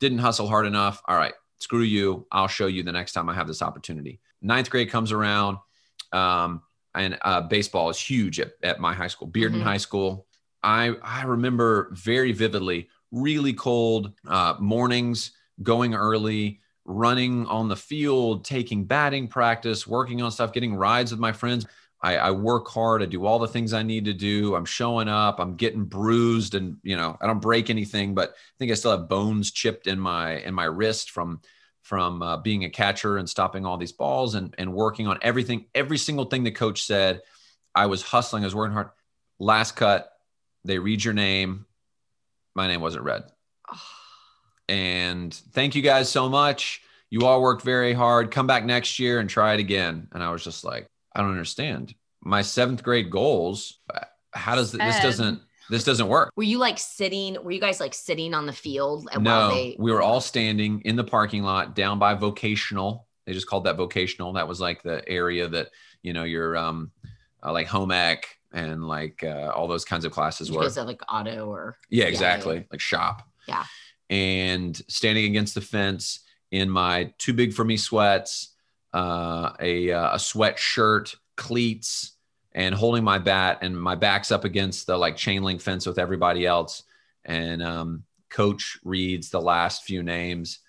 [0.00, 1.02] didn't hustle hard enough.
[1.06, 2.26] All right, screw you.
[2.32, 4.20] I'll show you the next time I have this opportunity.
[4.42, 5.58] Ninth grade comes around,
[6.12, 6.62] um,
[6.94, 9.62] and uh, baseball is huge at, at my high school, Bearden Mhm.
[9.62, 10.26] High School.
[10.62, 18.44] I I remember very vividly, really cold uh, mornings, going early, running on the field,
[18.44, 21.66] taking batting practice, working on stuff, getting rides with my friends.
[22.02, 23.02] I, I work hard.
[23.02, 24.54] I do all the things I need to do.
[24.54, 25.38] I'm showing up.
[25.38, 28.92] I'm getting bruised, and you know I don't break anything, but I think I still
[28.92, 31.40] have bones chipped in my in my wrist from
[31.82, 35.66] from uh, being a catcher and stopping all these balls and and working on everything.
[35.74, 37.20] Every single thing the coach said,
[37.74, 38.44] I was hustling.
[38.44, 38.90] I was working hard.
[39.38, 40.10] Last cut,
[40.64, 41.66] they read your name.
[42.54, 43.24] My name wasn't read.
[44.68, 46.82] And thank you guys so much.
[47.10, 48.30] You all worked very hard.
[48.30, 50.08] Come back next year and try it again.
[50.12, 51.94] And I was just like, I don't understand.
[52.20, 53.78] My seventh grade goals.
[54.32, 55.02] How does this Ed.
[55.02, 56.32] doesn't this doesn't work?
[56.36, 57.36] Were you like sitting?
[57.42, 59.08] Were you guys like sitting on the field?
[59.12, 63.06] And No, while they, we were all standing in the parking lot down by vocational.
[63.24, 64.32] They just called that vocational.
[64.32, 65.68] That was like the area that
[66.02, 66.90] you know your um
[67.42, 70.64] uh, like home ec and like uh, all those kinds of classes you were.
[70.64, 72.66] have like auto or Yeah, Yeah, exactly.
[72.70, 73.28] Like shop.
[73.46, 73.64] Yeah.
[74.08, 76.20] And standing against the fence
[76.50, 78.54] in my too big for me sweats,
[78.92, 82.12] uh, a uh, a sweatshirt, cleats,
[82.52, 85.98] and holding my bat, and my back's up against the like chain link fence with
[85.98, 86.82] everybody else.
[87.24, 90.60] And um, coach reads the last few names,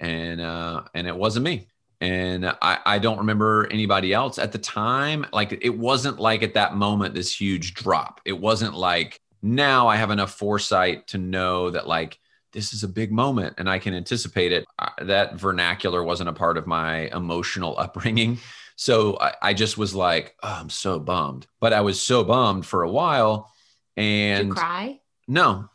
[0.00, 1.68] and uh, and it wasn't me.
[2.00, 5.26] And I, I don't remember anybody else at the time.
[5.32, 8.20] Like it wasn't like at that moment this huge drop.
[8.24, 12.18] It wasn't like now I have enough foresight to know that like
[12.52, 14.64] this is a big moment and I can anticipate it.
[15.00, 18.38] That vernacular wasn't a part of my emotional upbringing.
[18.76, 21.46] So I, I just was like, oh, I'm so bummed.
[21.60, 23.52] But I was so bummed for a while.
[23.96, 25.00] Did And you cry?
[25.26, 25.68] no,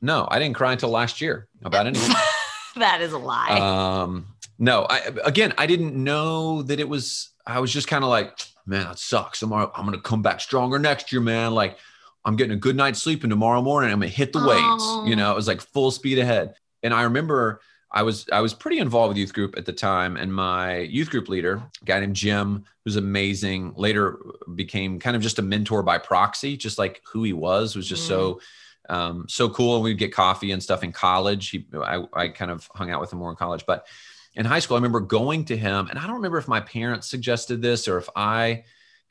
[0.00, 2.14] no, I didn't cry until last year about anything.
[2.76, 3.58] that is a lie.
[4.02, 4.26] um,
[4.58, 8.38] no, I, again, I didn't know that it was, I was just kind of like,
[8.66, 9.40] man, that sucks.
[9.40, 11.54] Tomorrow, I'm going to come back stronger next year, man.
[11.54, 11.76] Like,
[12.24, 14.84] I'm getting a good night's sleep, and tomorrow morning, I'm to hit the weights.
[14.86, 15.04] Oh.
[15.06, 16.54] You know, it was like full speed ahead.
[16.82, 17.60] And I remember
[17.90, 21.10] I was I was pretty involved with youth group at the time, and my youth
[21.10, 24.18] group leader, a guy named Jim, who's amazing, later
[24.54, 28.06] became kind of just a mentor by proxy, just like who he was was just
[28.06, 28.40] so
[28.88, 29.76] um, so cool.
[29.76, 31.50] And we'd get coffee and stuff in college.
[31.50, 33.86] He, I, I kind of hung out with him more in college, but
[34.34, 37.06] in high school, I remember going to him, and I don't remember if my parents
[37.06, 38.64] suggested this or if I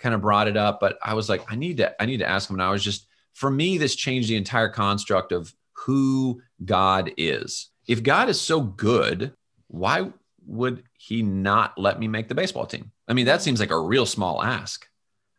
[0.03, 2.29] kind of brought it up, but I was like, I need to, I need to
[2.29, 2.57] ask him.
[2.57, 7.69] And I was just, for me, this changed the entire construct of who God is.
[7.87, 9.33] If God is so good,
[9.67, 10.11] why
[10.45, 12.91] would he not let me make the baseball team?
[13.07, 14.85] I mean, that seems like a real small ask.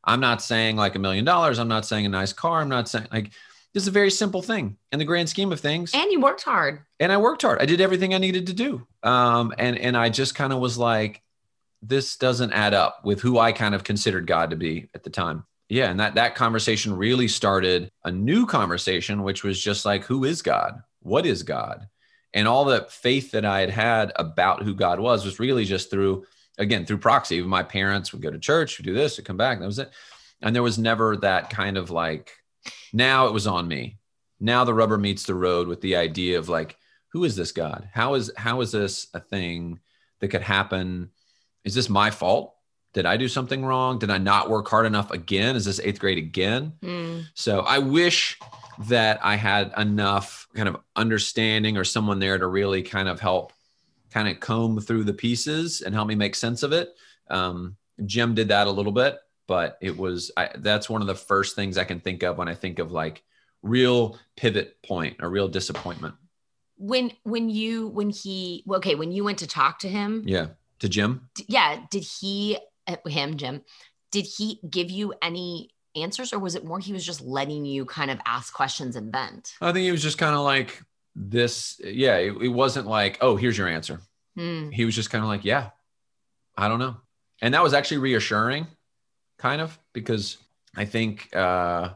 [0.02, 1.58] I'm not saying like a million dollars.
[1.58, 2.60] I'm not saying a nice car.
[2.60, 3.32] I'm not saying like
[3.74, 5.92] this is a very simple thing in the grand scheme of things.
[5.94, 6.80] and you worked hard.
[7.00, 7.60] And I worked hard.
[7.60, 8.86] I did everything I needed to do.
[9.02, 11.22] Um, and and I just kind of was like,
[11.86, 15.10] this doesn't add up with who I kind of considered God to be at the
[15.10, 15.44] time.
[15.68, 20.24] Yeah, and that that conversation really started a new conversation, which was just like, who
[20.24, 20.82] is God?
[21.00, 21.88] What is God?
[22.32, 25.90] And all the faith that I had had about who God was was really just
[25.90, 26.26] through,
[26.58, 27.40] again, through proxy.
[27.40, 29.90] My parents would go to church, would do this, would come back, that was it.
[30.42, 32.32] And there was never that kind of like,
[32.92, 33.98] now it was on me.
[34.40, 36.76] Now the rubber meets the road with the idea of like,
[37.08, 37.88] who is this God?
[37.92, 39.78] How is how is this a thing
[40.20, 41.10] that could happen?
[41.64, 42.54] Is this my fault?
[42.92, 43.98] Did I do something wrong?
[43.98, 45.56] Did I not work hard enough again?
[45.56, 46.74] Is this eighth grade again?
[46.82, 47.20] Hmm.
[47.34, 48.38] So I wish
[48.88, 53.52] that I had enough kind of understanding or someone there to really kind of help
[54.12, 56.94] kind of comb through the pieces and help me make sense of it.
[57.30, 59.18] Um, Jim did that a little bit.
[59.46, 62.48] but it was I, that's one of the first things I can think of when
[62.48, 63.22] I think of like
[63.62, 66.14] real pivot point, a real disappointment.
[66.76, 70.46] When when you when he okay when you went to talk to him Yeah,
[70.84, 71.28] to Jim.
[71.48, 73.62] yeah did he uh, him Jim
[74.14, 77.84] did he give you any answers or was it more he was just letting you
[77.84, 79.54] kind of ask questions and vent?
[79.60, 80.80] I think he was just kind of like
[81.14, 81.80] this.
[81.82, 84.00] Yeah, it, it wasn't like, oh, here's your answer.
[84.36, 84.70] Hmm.
[84.70, 85.70] He was just kind of like, yeah,
[86.56, 86.96] I don't know.
[87.42, 88.66] And that was actually reassuring,
[89.38, 90.38] kind of, because
[90.76, 91.90] I think uh,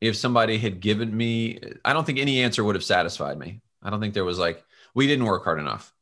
[0.00, 3.60] if somebody had given me, I don't think any answer would have satisfied me.
[3.82, 4.64] I don't think there was like,
[4.94, 5.92] we didn't work hard enough.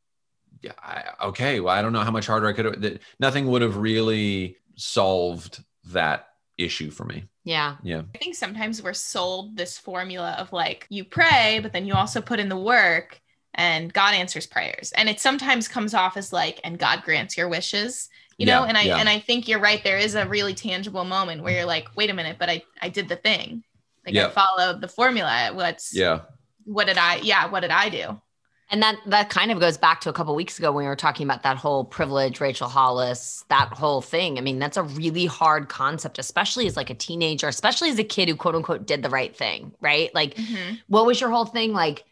[0.65, 1.59] Yeah, I, okay.
[1.59, 2.99] Well, I don't know how much harder I could have.
[3.19, 7.25] Nothing would have really solved that issue for me.
[7.43, 7.75] Yeah.
[7.83, 8.01] Yeah.
[8.15, 12.19] I think sometimes we're sold this formula of like you pray, but then you also
[12.19, 13.21] put in the work
[13.53, 14.91] and God answers prayers.
[14.97, 18.63] And it sometimes comes off as like, and God grants your wishes, you know?
[18.63, 18.97] Yeah, And I yeah.
[18.97, 19.83] and I think you're right.
[19.83, 22.89] There is a really tangible moment where you're like, wait a minute, but I I
[22.89, 23.63] did the thing.
[24.03, 24.29] Like I Yeah.
[24.29, 25.51] followed the formula.
[25.53, 26.21] What's Yeah.
[26.63, 28.19] what did I yeah, what did I do?
[28.71, 30.95] And that that kind of goes back to a couple weeks ago when we were
[30.95, 34.39] talking about that whole privilege, Rachel Hollis, that whole thing.
[34.39, 38.03] I mean, that's a really hard concept, especially as like a teenager, especially as a
[38.03, 40.13] kid who quote unquote did the right thing, right?
[40.15, 40.79] Like, Mhm.
[40.87, 41.73] what was your whole thing?
[41.73, 42.05] Like,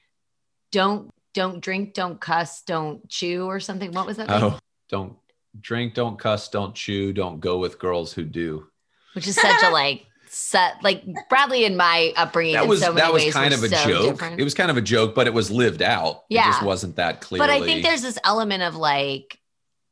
[0.72, 3.92] don't don't drink, don't cuss, don't chew, or something.
[3.92, 4.28] What was that?
[4.30, 4.44] thing?
[4.44, 5.18] Oh, don't
[5.60, 8.68] drink, don't cuss, don't chew, don't go with girls who do.
[9.14, 12.54] Which is such a like set like Bradley in my upbringing.
[12.54, 14.06] That in was so many that was ways kind of a so joke.
[14.14, 14.40] different.
[14.42, 16.24] It was kind of a joke, but it was lived out.
[16.30, 16.66] It just Yeah.
[16.68, 17.40] wasn't that clear.
[17.40, 19.40] But I think there's this element of like,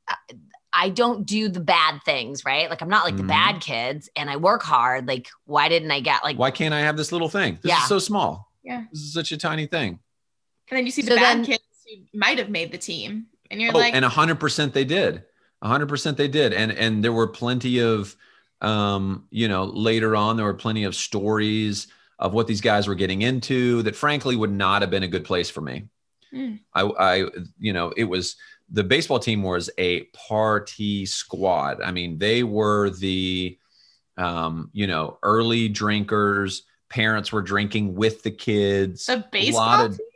[0.08, 0.16] I-
[0.74, 2.70] I don't do the bad things, right?
[2.70, 3.18] Like I'm not like Mhm.
[3.18, 5.06] the bad kids, and I work hard.
[5.08, 6.38] Like, why didn't I get like?
[6.40, 7.60] why can't I have this little thing?
[7.62, 7.82] This Yeah.
[7.84, 8.50] is so small.
[8.64, 8.84] Yeah.
[8.92, 10.00] This is such a tiny thing.
[10.70, 13.26] And then you see the So bad then- kids who might have made the team.
[13.50, 15.24] And you're Oh, like, and hundred percent they did.
[15.62, 16.54] hundred percent they did.
[16.54, 18.16] And and there were plenty of
[18.62, 21.88] um, you know, later on there were plenty of stories
[22.20, 25.26] of what these guys were getting into that frankly would not have been a good
[25.26, 25.86] place for me.
[26.34, 26.60] Mm.
[26.74, 27.26] I I
[27.60, 28.36] you know, it was
[28.70, 31.82] the baseball team was a party squad.
[31.82, 33.58] I mean, they were the
[34.18, 36.64] um, you know, early drinkers.
[36.90, 39.06] Parents were drinking with the kids.
[39.08, 40.08] the baseball of- team?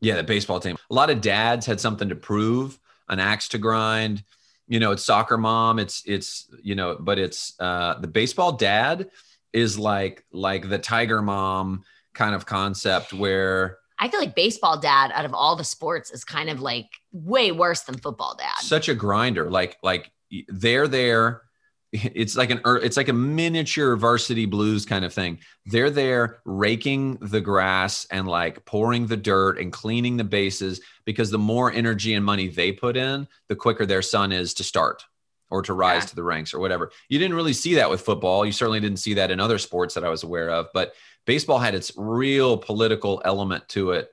[0.00, 0.76] yeah, the baseball team.
[0.90, 4.22] A lot of dads had something to prove, an axe to grind.
[4.70, 5.78] You know, it's soccer mom.
[5.80, 9.10] It's it's you know, but it's uh, the baseball dad
[9.52, 11.82] is like like the tiger mom
[12.14, 16.24] kind of concept where I feel like baseball dad out of all the sports is
[16.24, 18.58] kind of like way worse than football dad.
[18.60, 19.50] such a grinder.
[19.50, 20.12] Like like
[20.48, 21.42] they're there.
[21.92, 25.40] It's like an er, it's like a miniature varsity blues kind of thing.
[25.66, 31.30] They're there raking the grass and like pouring the dirt and cleaning the bases because
[31.30, 35.04] the more energy and money they put in, the quicker their son is to start
[35.50, 36.06] or to rise Yeah.
[36.10, 36.92] to the ranks or whatever.
[37.08, 38.46] You didn't really see that with football.
[38.46, 40.94] You certainly didn't see that in other sports that I was aware of, but
[41.26, 44.10] baseball had its real political element to it.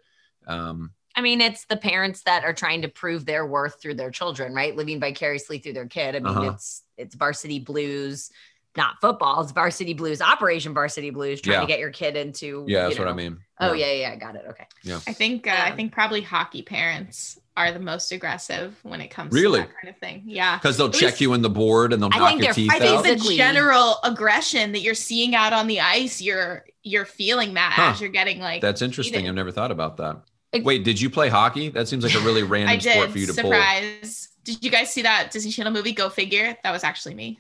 [0.47, 4.11] Um, I mean, it's the parents that are trying to prove their worth through their
[4.11, 4.75] children, right?
[4.75, 6.15] Living vicariously through their kid.
[6.15, 6.51] I mean, Uh-huh.
[6.53, 8.31] it's it's varsity blues,
[8.75, 9.41] not football.
[9.41, 11.61] It's varsity blues, Operation Varsity Blues, trying Yeah.
[11.61, 12.65] to get your kid into.
[12.67, 13.39] yeah, you that's what I mean.
[13.59, 14.45] Oh yeah, yeah, yeah, got it.
[14.49, 14.65] Okay.
[14.83, 14.99] Yeah.
[15.07, 19.07] I think uh, I Um, think probably hockey parents are the most aggressive when it
[19.07, 19.61] comes Really?
[19.61, 20.21] to that kind of thing.
[20.27, 20.57] Yeah.
[20.57, 22.45] Because they'll At check least- you in the board and they'll I knock think your
[22.47, 23.03] they're- teeth I think out.
[23.03, 27.89] the general aggression that you're seeing out on the ice, you're you're feeling that Huh.
[27.93, 29.15] as you're getting like That's interesting.
[29.15, 29.27] Eating.
[29.29, 30.17] I've never thought about that.
[30.51, 31.69] It- Wait, did you play hockey?
[31.69, 33.41] That seems like a really random I sport did for you to play.
[33.43, 34.29] surprise.
[34.43, 36.55] Did you guys see that Disney Channel movie Go Figure?
[36.63, 37.39] That was actually me.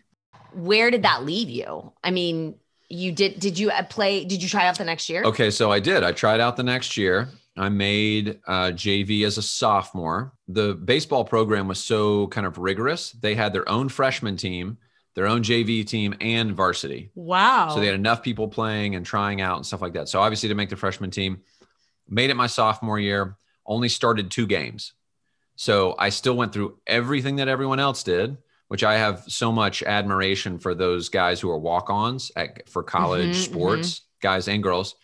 [0.53, 1.93] Where did that leave you?
[2.03, 2.55] I mean,
[2.89, 3.39] you did.
[3.39, 4.25] Did you uh, play?
[4.25, 5.23] Did you try out the next year?
[5.23, 6.03] Okay, so I did.
[6.03, 7.29] I tried out the next year.
[7.57, 10.33] I made uh, JV as a sophomore.
[10.47, 13.11] The baseball program was so kind of rigorous.
[13.13, 14.77] They had their own freshman team,
[15.15, 17.09] their own JV team, and varsity.
[17.15, 17.69] Wow.
[17.73, 20.07] So they had enough people playing and trying out and stuff like that.
[20.07, 21.41] So obviously to make the freshman team,
[22.09, 24.93] made it my sophomore year, only started two games.
[25.55, 29.81] So I still went through everything that everyone else did, which I have so much
[29.83, 32.31] admiration for those guys who are walk-ons
[32.67, 34.95] for college Mhm, sports, guys and girls,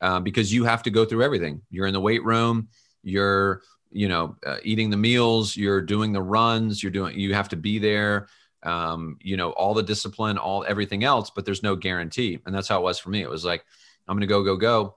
[0.00, 1.62] uh, because you have to go through everything.
[1.70, 2.68] You're in the weight room,
[3.02, 7.48] you're you know uh, eating the meals, you're doing the runs, you're doing you have
[7.50, 8.28] to be there
[8.64, 12.38] um, you know, all the discipline, all everything else, but there's no guarantee.
[12.46, 13.20] And that's how it was for me.
[13.20, 13.64] It was like,
[14.06, 14.96] I'm going to go, go, go.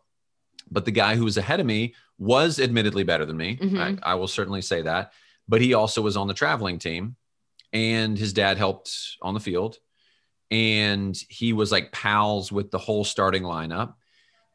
[0.69, 3.57] But the guy who was ahead of me was admittedly better than me.
[3.57, 3.99] Mhm.
[4.03, 5.11] I, I will certainly say that.
[5.47, 7.15] But he also was on the traveling team
[7.71, 9.77] and his dad helped on the field.
[10.51, 13.95] And he was like pals with the whole starting lineup.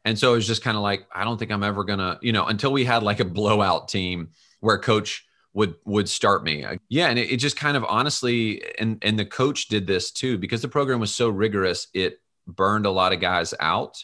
[0.03, 2.17] And so it was just kind of like, I don't think I'm ever going to,
[2.21, 4.29] you know, until we had like a blowout team
[4.61, 6.65] where coach would would start me.
[6.87, 10.37] Yeah, and it, it just kind of honestly, and and the coach did this too
[10.37, 11.87] because the program was so rigorous.
[11.93, 14.03] It burned a lot of guys out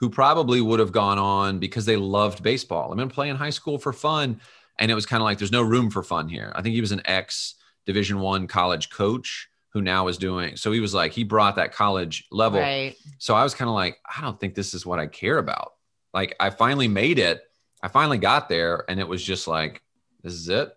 [0.00, 2.90] who probably would have gone on because they loved baseball.
[2.90, 4.40] I mean, playing high school for fun,
[4.78, 6.52] and it was kind of like there's no room for fun here.
[6.56, 7.54] I think he was an ex
[7.86, 10.56] Division One college coach who now is doing.
[10.56, 12.60] So he was like he brought that college level.
[12.60, 12.96] Right.
[13.18, 15.74] So I was kind of like, I don't think this is what I care about.
[16.12, 17.42] Like I finally made it.
[17.82, 19.82] I finally got there, and it was just like,
[20.22, 20.72] this is it.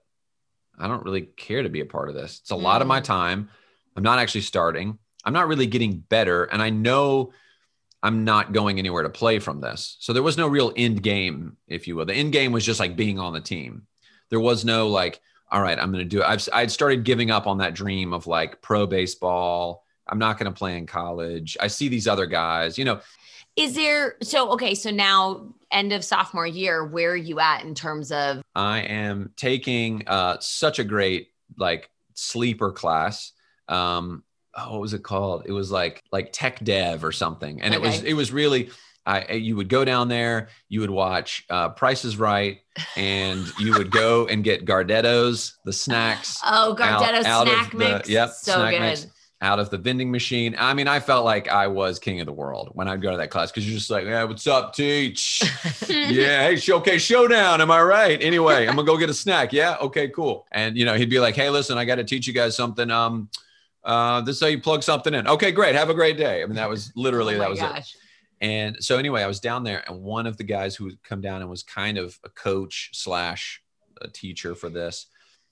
[0.77, 2.39] I don't really care to be a part of this.
[2.41, 3.03] It's a lot of my Mm.
[3.05, 3.49] time.
[3.95, 4.97] I'm not actually starting.
[5.23, 6.45] I'm not really getting better.
[6.45, 7.31] And I know
[8.03, 9.95] I'm not going anywhere to play from this.
[9.99, 12.05] So there was no real end game, if you will.
[12.05, 13.87] The end game was just like being on the team.
[14.29, 16.25] There was no like, all right, I'm going to do it.
[16.25, 19.85] I've, I'd started giving up on that dream of like pro baseball.
[20.07, 21.55] I'm not going to play in college.
[21.61, 22.99] I see these other guys, you know,
[23.55, 24.75] Is there so okay?
[24.75, 29.31] So now, end of sophomore year, where are you at in terms of I am
[29.37, 33.31] taking uh, such a great like sleeper class.
[33.69, 34.23] Um,
[34.55, 35.43] oh, what was it called?
[35.45, 38.69] It was like like tech dev or something, and it was it was really.
[39.05, 42.59] I you would go down there, you would watch uh, Price is Right,
[42.95, 48.09] and you would go and get Gardettos, the snacks oh Gardetto out snack the- mix?
[48.09, 48.79] yep, so snack good.
[48.79, 49.07] mix.
[49.41, 50.55] out of the vending machine.
[50.57, 53.17] I mean, I felt like I was king of the world when I'd go to
[53.17, 55.41] that class because you're just like, yeah, what's up, teach?
[55.89, 57.59] yeah, hey, okay, showdown.
[57.59, 58.23] Am I right?
[58.23, 59.51] Anyway, I'm gonna go get a snack.
[59.51, 60.47] Yeah, okay, cool.
[60.53, 62.89] And you know, he'd be like, hey, listen, I got to teach you guys something.
[62.89, 63.27] Um,
[63.83, 65.27] uh, this is how you plug something in.
[65.27, 65.75] Okay, great.
[65.75, 66.41] Have a great day.
[66.41, 67.95] I mean, that was literally oh that was it.
[68.41, 71.21] And so anyway, I was down there, and one of the guys who had come
[71.21, 73.61] down and was kind of a coach slash
[74.01, 75.07] a teacher for this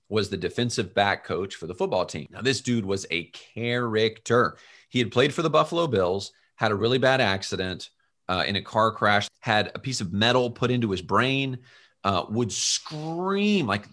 [0.09, 2.27] was the defensive back coach for the football team.
[2.31, 4.57] Now, this dude was a character.
[4.89, 7.89] He had played for the Buffalo Bills, had a really bad accident
[8.27, 11.59] uh, in a car crash, had a piece of metal put into his brain,
[12.03, 13.85] uh, would scream like,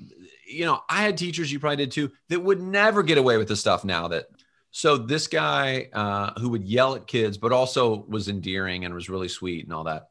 [0.48, 3.48] you know, I had teachers, you probably did too, that would never get away with
[3.48, 4.26] the stuff now that
[4.70, 9.08] so this guy uh, who would yell at kids, but also was endearing and was
[9.08, 10.08] really sweet and all that.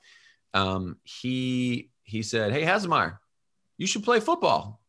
[0.54, 3.20] Um, he he said, "Hey Hasmeyer,
[3.78, 4.82] you should play football.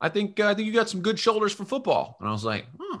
[0.00, 2.44] I think uh, I think you got some good shoulders for football." And I was
[2.44, 2.98] like, "Hmm,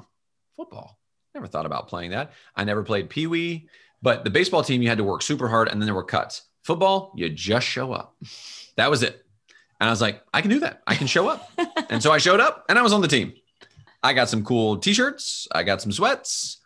[0.56, 0.98] football?
[1.34, 2.32] Never thought about playing that.
[2.54, 3.68] I never played pee wee,
[4.02, 6.42] but the baseball team you had to work super hard, and then there were cuts.
[6.64, 8.16] Football, you just show up.
[8.76, 9.25] That was it."
[9.80, 10.82] And I was like, "I can do that.
[10.86, 11.50] I can show up."
[11.90, 13.34] and so I showed up, and I was on the team.
[14.02, 15.48] I got some cool t-shirts.
[15.52, 16.58] I got some sweats.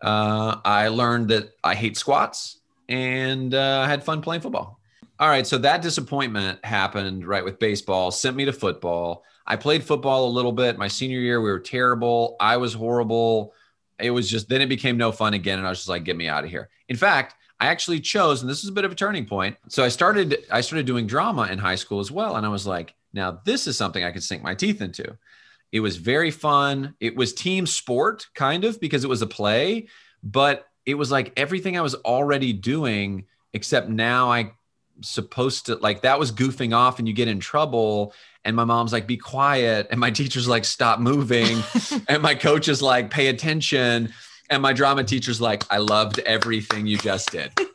[0.00, 4.80] Uh, I learned that I hate squats and uh, I had fun playing football.
[5.20, 5.46] All right.
[5.46, 9.24] So that disappointment happened right with baseball, sent me to football.
[9.46, 10.78] I played football a little bit.
[10.78, 12.36] My senior year, we were terrible.
[12.38, 13.54] I was horrible.
[13.98, 15.58] It was just, then it became no fun again.
[15.58, 16.68] And I was just like, get me out of here.
[16.88, 19.56] In fact, I actually chose, and this is a bit of a turning point.
[19.68, 22.36] So I started, I started doing drama in high school as well.
[22.36, 25.16] And I was like, now this is something I could sink my teeth into.
[25.72, 26.94] It was very fun.
[27.00, 29.88] It was team sport, kind of, because it was a play,
[30.22, 34.52] but it was like everything I was already doing, except now I
[35.00, 38.12] supposed to like that was goofing off and you get in trouble
[38.44, 41.62] and my mom's like be quiet and my teacher's like stop moving
[42.08, 44.12] and my coach is like pay attention
[44.50, 47.52] and my drama teacher's like i loved everything you just did.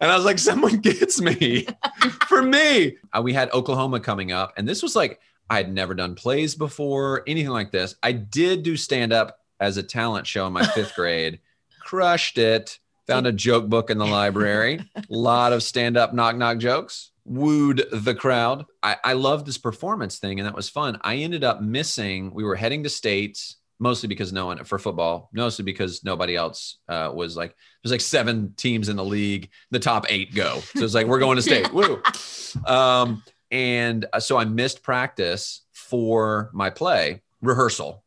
[0.00, 1.66] And i was like someone gets me.
[2.28, 2.96] For me.
[3.12, 6.54] Uh, we had oklahoma coming up and this was like i had never done plays
[6.54, 7.94] before anything like this.
[8.02, 11.40] I did do stand up as a talent show in my fifth grade.
[11.80, 12.78] Crushed it.
[13.06, 14.80] Found a joke book in the library.
[14.94, 17.10] A lot of stand up knock knock jokes.
[17.24, 18.66] Wooed the crowd.
[18.82, 20.98] I, I loved this performance thing and that was fun.
[21.02, 25.30] I ended up missing we were heading to states mostly because no one for football
[25.32, 29.78] mostly because nobody else uh, was like there's like seven teams in the league the
[29.78, 30.60] top eight go.
[30.74, 31.72] So it's like we're going to state.
[31.72, 32.02] Woo.
[32.66, 38.04] Um, and uh, so i missed practice for my play rehearsal.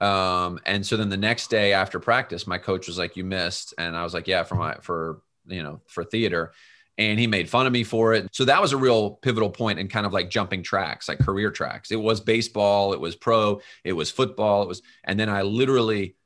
[0.00, 3.74] Um, and so then the next day after practice my coach was like you missed.
[3.78, 6.52] And i was like yeah for my for you know for theater
[6.98, 8.28] and he made fun of me for it.
[8.32, 11.50] So that was a real pivotal point in kind of like jumping tracks, like career
[11.50, 11.90] tracks.
[11.90, 16.16] It was baseball, it was pro, it was football, it was, and then I literally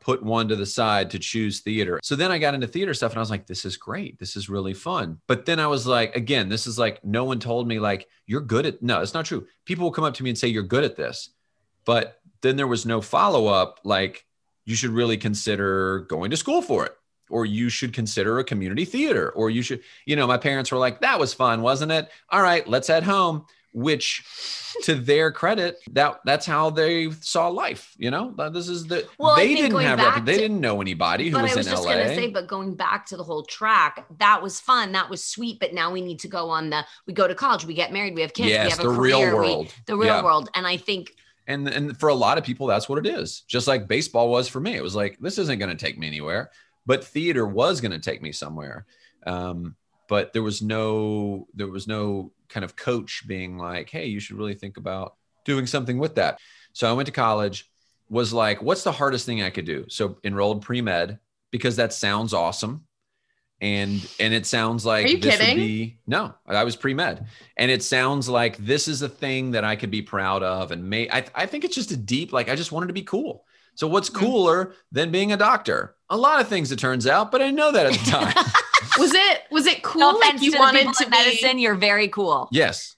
[0.00, 2.00] put one to the side to choose theater.
[2.02, 4.18] So then I got into theater stuff and I was like, this is great.
[4.18, 5.20] This is really fun.
[5.26, 8.40] But then I was like, again, this is like, no one told me like, you're
[8.40, 9.46] good at, no, it's not true.
[9.66, 11.30] People will come up to me and say, you're good at this.
[11.84, 14.24] But then there was no follow up, like,
[14.64, 16.94] you should really consider going to school for it
[17.30, 20.78] or you should consider a community theater or you should you know my parents were
[20.78, 24.24] like that was fun wasn't it all right let's head home which
[24.82, 29.36] to their credit that that's how they saw life you know this is the Well,
[29.36, 31.84] they didn't have they to- didn't know anybody who but was, I was in just
[31.84, 34.90] LA gonna say, but going back to the whole track, that was fun.
[34.92, 35.60] That was sweet.
[35.60, 36.84] But now we need to go on the.
[37.06, 37.64] We go to college.
[37.64, 38.14] We get married.
[38.14, 38.46] We have kids.
[38.46, 40.22] we yes have a the real career, we- world the real Yeah.
[40.24, 40.48] world.
[40.54, 41.14] And I think
[41.46, 44.48] and and for a lot of people that's what it is just like baseball was
[44.48, 46.50] for me it was like this isn't going to take me anywhere
[46.86, 48.86] but theater was going to take me somewhere.
[49.26, 49.76] Um,
[50.08, 54.36] but there was no there was no kind of coach being like hey you should
[54.36, 55.14] really think about
[55.44, 56.38] doing something with that.
[56.72, 57.70] So i went to college
[58.08, 59.84] was like what's the hardest thing i could do?
[59.88, 61.18] So enrolled pre-med
[61.52, 62.86] because that sounds awesome.
[63.60, 65.56] And and it sounds like Are you this kidding?
[65.58, 67.26] would be no i was pre-med.
[67.58, 70.88] And it sounds like this is a thing that i could be proud of and
[70.88, 73.44] may i, I think it's just a deep like i just wanted to be cool.
[73.74, 74.14] So what's Mhm.
[74.14, 77.56] cooler than being a doctor a lot of things it turns out but i didn't
[77.56, 78.34] know that at the time
[78.98, 81.16] Was it was it cool no like offense you to wanted wanted to to be
[81.16, 81.58] medicine.
[81.58, 82.48] You're very cool.
[82.50, 82.96] yes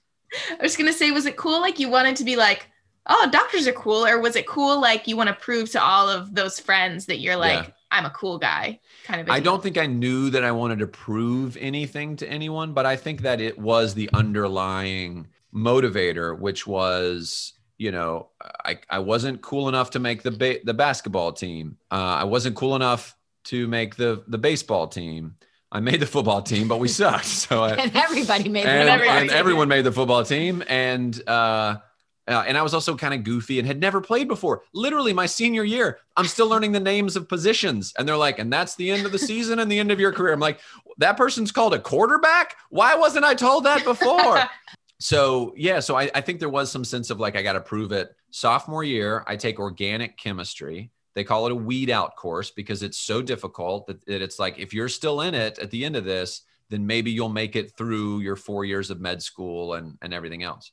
[0.49, 2.67] I was gonna say, was it cool like you wanted to be like,
[3.07, 6.09] oh, doctors are cool, or was it cool like you want to prove to all
[6.09, 7.73] of those friends that you're like, Yeah.
[7.91, 9.29] I'm a cool guy, kind of?
[9.29, 12.85] I I don't think I knew that I wanted to prove anything to anyone, but
[12.87, 17.53] I think that it was the underlying motivator, which was,
[17.83, 18.29] you know,
[18.63, 21.77] I, I wasn't cool enough to make the ba- the basketball team.
[21.91, 23.13] Uh, I wasn't cool enough
[23.45, 25.35] to make the the baseball team.
[25.69, 27.25] I made the football team, but we sucked.
[27.25, 31.77] So I, And everybody made and, everybody and everyone made the football team and uh
[32.25, 34.61] uh, and I was also kind of goofy and had never played before.
[34.73, 37.93] Literally, my senior year, I'm still learning the names of positions.
[37.99, 40.13] And they're like, and that's the end of the season and the end of your
[40.13, 40.31] career.
[40.31, 40.61] I'm like,
[40.99, 42.55] that person's called a quarterback?
[42.69, 44.39] Why wasn't I told that before?
[45.03, 47.59] so, yeah, so I, I think there was some sense of like, I got to
[47.59, 48.15] prove it.
[48.31, 50.91] Sophomore year, I take organic chemistry.
[51.13, 54.59] They call it a weed out course because it's so difficult that, that it's like,
[54.59, 57.75] if you're still in it at the end of this, then maybe you'll make it
[57.75, 60.71] through your four years of med school and, and everything else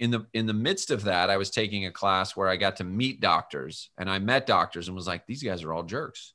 [0.00, 2.76] in the in the midst of that i was taking a class where i got
[2.76, 6.32] to meet doctors and i met doctors and was like these guys are all jerks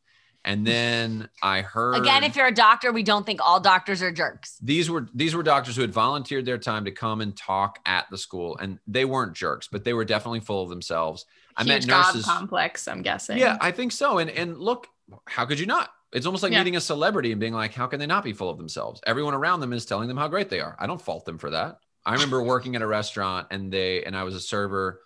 [0.48, 4.12] and then i heard Again, if you're a doctor, we don't think all doctors are
[4.12, 4.58] jerks.
[4.62, 8.06] these were these were doctors who had volunteered their time to come and talk at
[8.10, 11.26] the school and they weren't jerks but they were definitely full of themselves
[11.56, 12.88] i met Huge God nurses complex.
[12.88, 13.38] I'm guessing.
[13.38, 14.88] yeah i think so and and look
[15.26, 16.60] how could you not it's almost like Yeah.
[16.60, 19.34] meeting a celebrity and being like how can they not be full of themselves everyone
[19.34, 21.80] around them is telling them how great they are i don't fault them for that
[22.06, 25.02] i remember working at a restaurant and they and i was a server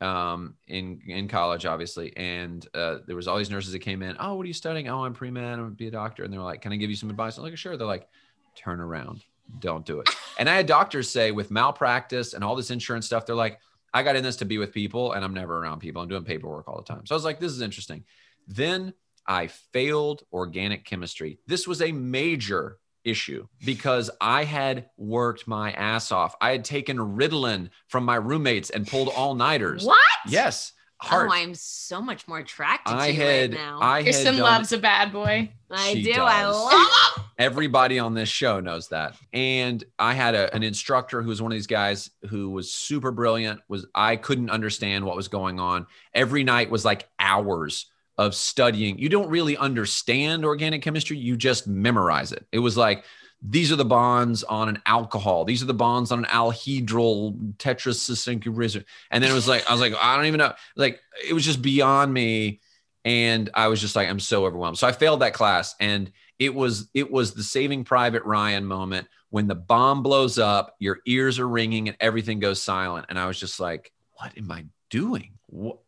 [0.00, 2.16] um in in college obviously.
[2.16, 4.88] And uh there was all these nurses that came in oh what are you studying?
[4.88, 5.44] Oh i'm pre-med.
[5.44, 6.24] I'm gonna be a doctor.
[6.24, 7.36] And they were like can i give you some advice?
[7.36, 7.76] I'm like sure.
[7.76, 8.08] They're like
[8.54, 9.24] turn around.
[9.60, 10.08] Don't do it.
[10.38, 13.58] And i had doctors say with malpractice and all this insurance stuff they're like
[13.92, 16.02] i got in this to be with people and i'm never around people.
[16.02, 17.06] I'm doing paperwork all the time.
[17.06, 18.04] So i was like this is interesting.
[18.46, 18.94] Then
[19.26, 21.38] I failed organic chemistry.
[21.46, 22.78] This was a major
[23.08, 26.34] issue because I had worked my ass off.
[26.40, 29.84] I had taken Ritalin from my roommates and pulled all nighters.
[29.84, 29.96] What?
[30.26, 30.72] Yes.
[31.02, 31.28] Oh, heart.
[31.30, 33.78] Oh, I'm so much more attracted I to you had, right now.
[33.80, 35.52] I Kirsten done- loves a bad boy.
[35.70, 36.12] I she do.
[36.12, 36.70] I love
[37.16, 37.24] them.
[37.38, 41.52] everybody on this show knows that and i had a, an instructor who was one
[41.52, 45.86] of these guys who was super brilliant was i couldn't understand what was going on
[46.14, 47.86] every night was like hours
[48.18, 48.98] of studying.
[48.98, 52.46] You don't really understand organic chemistry you just memorize it.
[52.52, 53.04] It was like
[53.40, 58.84] these are the bonds on an alcohol these are the bonds on an alhedral tetracyslic
[59.12, 60.52] and then it was like i was like i don't even know.
[60.74, 62.60] Like it was just beyond me.
[63.04, 64.78] And i was just like i'm so overwhelmed.
[64.78, 65.76] So i failed that class.
[65.78, 70.74] And it was it was the saving private ryan moment when the bomb blows up
[70.80, 73.06] your ears are ringing and everything goes silent.
[73.08, 75.34] And i was just like what am i doing?
[75.46, 75.78] What?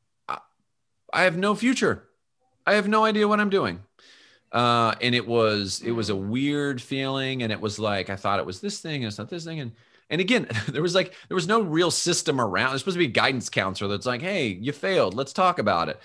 [1.12, 2.09] I have no future
[2.70, 3.80] i have no idea what i'm doing
[4.52, 8.40] uh, and it was it was a weird feeling and it was like i thought
[8.40, 9.72] it was this thing and it's not this thing and
[10.10, 13.04] and again there was like there was no real system around there's supposed to be
[13.04, 16.00] a guidance counselor that's like hey you failed let's talk about it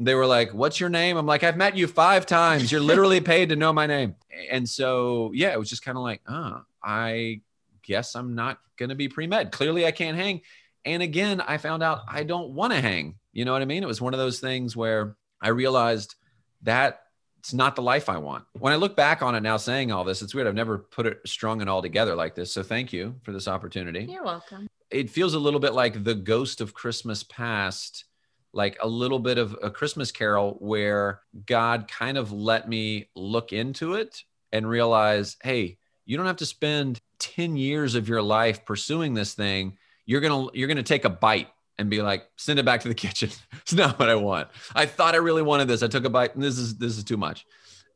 [0.00, 1.16] they were like, What's your name?
[1.16, 2.72] I'm like, I've met you five times.
[2.72, 4.16] You're literally paid to know my name.
[4.50, 7.42] And so, yeah, it was just kind of like, Oh, I
[7.82, 9.52] guess I'm not going to be pre med.
[9.52, 10.40] Clearly, I can't hang.
[10.86, 13.16] And again, I found out I don't want to hang.
[13.32, 13.82] You know what I mean?
[13.82, 16.14] It was one of those things where I realized
[16.62, 17.02] that
[17.38, 18.44] it's not the life I want.
[18.58, 20.46] When I look back on it now, saying all this, it's weird.
[20.46, 22.52] I've never put it strung and all together like this.
[22.52, 24.68] So thank you for this opportunity You're welcome.
[24.90, 28.04] it feels a little bit like the ghost of Christmas past,
[28.52, 33.54] like a little bit of a Christmas carol where God kind of let me look
[33.54, 34.22] into it
[34.52, 39.32] and realize, hey, you don't have to spend 10 years of your life pursuing this
[39.32, 39.78] thing.
[40.04, 41.48] You're going to you're going to take a bite
[41.80, 43.30] and be like, send it back to the kitchen.
[43.60, 44.48] it's not what I want.
[44.74, 45.82] I thought I really wanted this.
[45.82, 47.46] I took a bite and this is this is too much.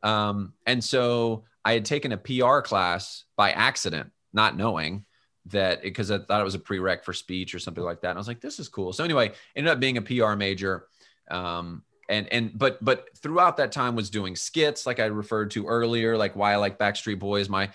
[0.02, 5.04] Um, and so I had taken a PR class by accident, not knowing,
[5.46, 8.10] that because I thought it was a prereq for speech or something like that.
[8.10, 8.92] And I was like, this is cool.
[8.92, 10.86] So anyway, ended up being a PR major.
[11.30, 15.66] Um, and and but but throughout that time was doing skits like I referred to
[15.66, 17.48] earlier, like why I like Backstreet Boys.
[17.48, 17.70] My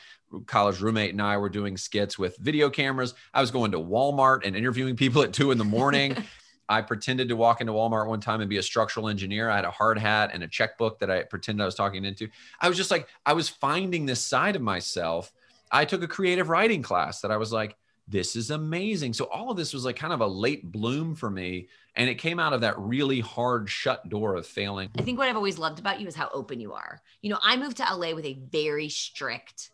[0.46, 3.14] college roommate and I were doing skits with video cameras.
[3.34, 6.16] I was going to Walmart and interviewing people at two in the morning.
[6.70, 9.50] I pretended to walk into Walmart one time and be a structural engineer.
[9.50, 12.30] I had a hard hat and a checkbook that I pretended I was talking into.
[12.62, 15.34] I was just like, I was finding this side of myself.
[15.72, 17.76] I took a creative writing class that I was like,
[18.08, 19.14] this is amazing.
[19.14, 21.70] So all of this was like kind of a late bloom for me.
[22.00, 24.90] And it came out of that really hard shut door of failing.
[24.98, 27.02] I think what I've always loved about you is how open you are.
[27.22, 29.70] You know, I moved to LA with a very strict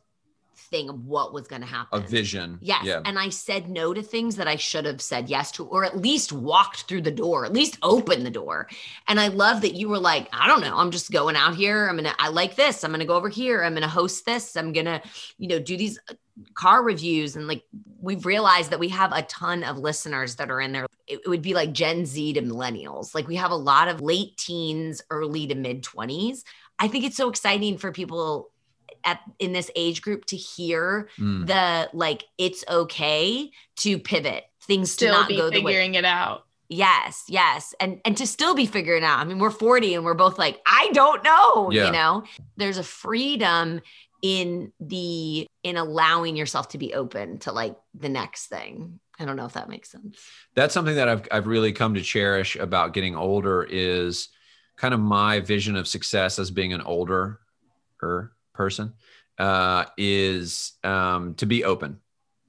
[0.58, 2.00] thing of what was going to happen.
[2.00, 2.58] A vision.
[2.62, 2.84] Yes.
[2.84, 3.02] Yeah.
[3.06, 5.98] And I said no to things that I should have said yes to, or at
[5.98, 8.68] least walked through the door, at least opened the door.
[9.08, 11.88] And I love that you were like, I don't know, I'm just going out here.
[11.88, 12.84] I'm going to, I like this.
[12.84, 13.64] I'm going to go over here.
[13.64, 14.58] I'm going to host this.
[14.58, 15.00] I'm going to,
[15.38, 16.16] you know, do these uh,
[16.56, 17.36] car reviews.
[17.36, 17.64] And like,
[18.02, 20.88] we've realized that we have a ton of listeners that are in there.
[21.08, 23.14] It, it would be like Gen Z to millennials.
[23.14, 26.44] Like, we have a lot of late teens, early to mid 20s.
[26.80, 28.50] I think it's so exciting for people
[29.04, 31.46] at in this age group to hear Mm.
[31.48, 35.94] the like it's okay to pivot things to Still not be go the way figuring
[35.96, 36.46] it out.
[36.70, 40.16] yes yes and and to still be figuring out i mean we're 40 and we're
[40.16, 41.86] both like i don't know Yeah.
[41.86, 42.24] you know
[42.58, 43.80] there's a freedom
[44.24, 49.36] in the in allowing yourself to be open to like the next thing i don't
[49.36, 50.20] know if that makes sense
[50.56, 54.30] that's something that I've, I've really come to cherish about getting older is
[54.78, 57.40] kind of my vision of success as being an older
[58.54, 58.94] person
[59.38, 62.00] uh, is um, to be open.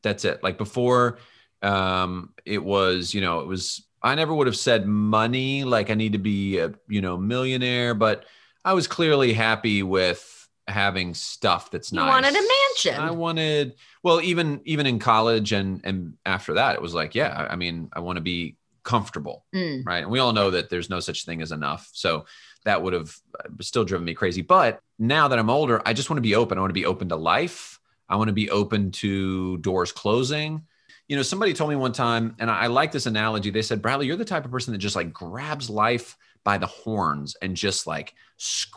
[0.03, 0.43] That's it.
[0.43, 1.19] Like before,
[1.63, 5.95] um, it was, you know, it was, I never would have said money, like I
[5.95, 8.25] need to be a, you know, millionaire, but
[8.65, 10.36] I was clearly happy with
[10.69, 12.07] having stuff that's not.
[12.07, 12.13] nice.
[12.25, 16.83] wanted a mansion I wanted well, even even in college and and after that, it
[16.83, 19.85] was like, yeah, I- mean, I want to be comfortable, Mm.
[19.85, 20.03] right?
[20.03, 21.89] And we all know that there's no such thing as enough.
[21.93, 22.27] So
[22.65, 24.43] that would have uh, still driven me crazy.
[24.43, 26.57] But now that I'm older, I just want to be open.
[26.59, 27.81] I want to be open to life.
[28.09, 30.63] I want to be open to doors closing.
[31.09, 33.51] You know, somebody told me one time, and I, I like this analogy.
[33.51, 36.67] They said, Bradley, you're the type of person that just like grabs life by the
[36.67, 38.15] horns and just like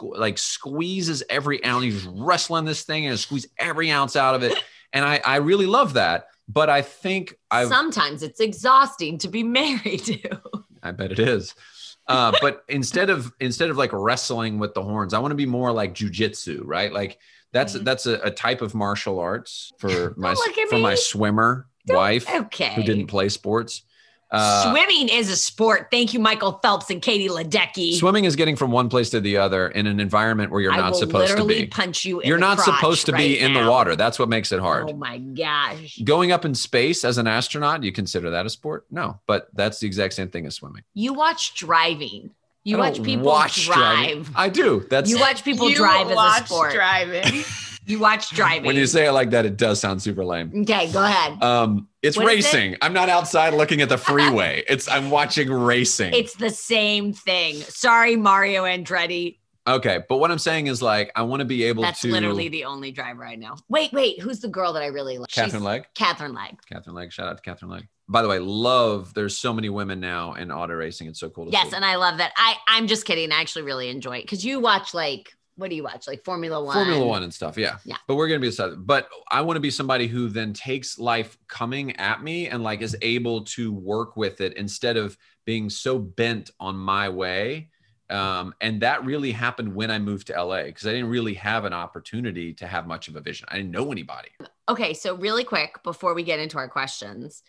[0.01, 1.83] like squeezes every ounce.
[1.83, 4.57] He's wrestling this thing and squeeze every ounce out of it.
[4.91, 6.29] And I, I really love that.
[6.47, 10.41] But I think I've sometimes it's exhausting to be married to
[10.81, 11.53] I bet it is.
[12.07, 15.45] Uh, but instead of instead of like wrestling with the horns, I want to be
[15.45, 16.91] more like jujitsu, right?
[16.91, 17.19] Like
[17.53, 17.83] that's Mhm.
[17.83, 20.33] that's a, a type of martial arts for my
[20.71, 20.95] for my me.
[20.97, 23.83] swimmer wife okay who didn't play sports.
[24.31, 25.87] Uh, Swimming is a sport.
[25.89, 27.95] Thank you, Michael Phelps and Katie Ledecky.
[27.97, 30.77] swimming is getting from one place to the other in an environment where you're I
[30.77, 31.67] not will supposed to literally be.
[31.67, 32.19] punch you.
[32.19, 33.95] In You're the not supposed to be right in the water.
[33.95, 34.87] That's what makes it hard.
[34.89, 35.97] Oh my gosh!
[36.03, 38.85] Going up in space as an astronaut, you consider that a sport?
[38.91, 40.83] No, but that's the exact same thing as swimming.
[40.93, 42.29] You watch driving.
[42.63, 44.23] You watch people watch driving.
[44.23, 44.33] drive.
[44.35, 44.85] I do.
[44.91, 46.73] That's You watch people You drive as a watch sport.
[46.73, 47.43] driving.
[47.85, 48.65] You watch driving.
[48.67, 50.51] when you say it like that, it does sound super lame.
[50.63, 51.41] okay, go ahead.
[51.43, 52.53] Um, it's What is it?
[52.53, 52.75] racing.
[52.81, 54.63] I'm not outside looking at the freeway.
[54.69, 56.13] it's I'm watching racing.
[56.13, 57.55] it's the same thing.
[57.55, 59.37] Sorry, Mario Andretti.
[59.67, 62.11] okay, but what I'm saying is like I want to be able That's to.
[62.11, 63.55] literally the only driver I know.
[63.69, 64.19] Wait, wait.
[64.21, 65.29] Who's the girl that I really like?
[65.31, 65.85] Katherine Legge.
[65.95, 66.57] Katherine Legge.
[66.71, 67.13] Katherine Legge.
[67.13, 67.87] Shout out to Katherine Legge.
[68.07, 69.13] By the way, love.
[69.13, 71.07] There's so many women now in auto racing.
[71.07, 71.75] It's so cool to Yes, see.
[71.75, 72.31] and I love that.
[72.37, 73.31] I I'm just kidding.
[73.31, 76.07] I actually really enjoy it because you watch like what do you watch?
[76.07, 76.73] Like Formula One.
[76.73, 77.57] Formula One and stuff.
[77.57, 77.77] Yeah.
[77.83, 77.97] Yeah.
[78.07, 78.87] But we're gonna be excited.
[78.87, 82.81] But I want to be somebody who then takes life coming at me and like
[82.81, 87.69] is able to work with it instead of being so bent on my way.
[88.09, 91.65] Um, and that really happened when I moved to LA because I didn't really have
[91.65, 93.47] an opportunity to have much of a vision.
[93.51, 94.29] I didn't know anybody.
[94.67, 97.43] Okay, so really quick before we get into our questions,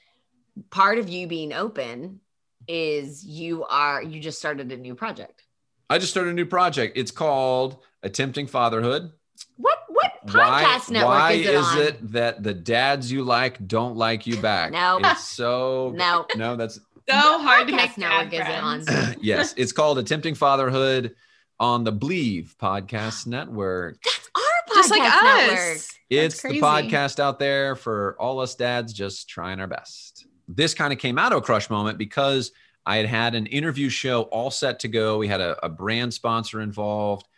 [0.69, 2.21] part of you being open
[2.69, 5.45] is you are you just started a new project.
[5.89, 6.97] I just started a new project.
[6.97, 9.13] It's called Attempting Fatherhood.
[9.57, 11.79] What what why podcast network why is it is on?
[11.79, 14.73] it that the dads you like don't like you back?
[14.73, 14.99] No.
[15.03, 16.27] It's so No.
[16.37, 16.77] no, that's
[17.09, 19.17] So hard to podcast make network network is it on?
[19.21, 21.15] yes, it's called Attempting Fatherhood
[21.59, 24.03] on the Bleav Podcast Network.
[24.03, 25.79] That's our podcast Just like network.
[26.09, 30.27] It's the podcast out there for all us dads just trying our best.
[30.49, 32.51] This kind of came out of a crush moment because
[32.87, 35.19] I had had an interview show all set to go.
[35.19, 37.29] We had a, a brand sponsor involved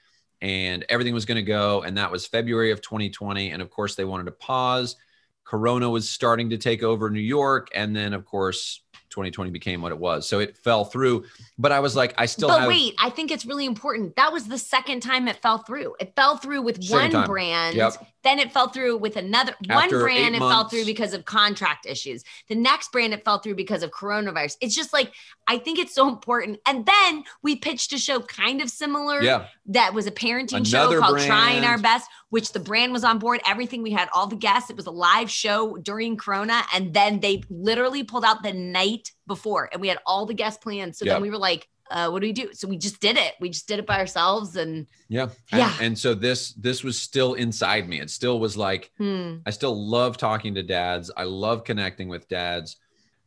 [0.43, 1.83] and everything was going to go.
[1.83, 3.53] And that was February of 2020.
[3.53, 4.97] And of course, they wanted to pause.
[5.45, 7.69] Corona was starting to take over New York.
[7.75, 10.29] And then, of course, 2020 became what it was.
[10.29, 11.25] So it fell through.
[11.59, 14.17] But I was like, I still but have wait, I think it's really important.
[14.17, 15.95] That was the second time it fell through.
[16.01, 17.27] It fell through with Second one time.
[17.29, 17.77] brand.
[17.77, 18.07] Yep.
[18.25, 20.35] Then it fell through with another After one brand.
[20.35, 22.25] It fell through because of contract issues.
[22.49, 24.57] The next brand it fell through because of coronavirus.
[24.61, 25.13] It's just like
[25.47, 26.61] I think it's so important.
[26.67, 29.47] And then we pitched a show kind of similar yeah.
[29.67, 31.65] that was a parenting show Another called Trying.
[31.65, 33.41] Our Best, which the brand was on board.
[33.47, 34.71] Everything we had all the guests.
[34.71, 39.11] It was a live show during Corona, and then they literally pulled out the night
[39.27, 40.99] before, and we had all the guest plans.
[40.99, 41.15] So Yep.
[41.15, 43.35] then we were like, uh, "What do we do?" So we just did it.
[43.41, 45.29] We just did it by ourselves, and Yeah.
[45.53, 45.73] Yeah.
[45.75, 48.01] And, and so this this was still inside me.
[48.01, 51.11] It still was like hmm, I still love talking to dads.
[51.17, 52.77] I love connecting with dads.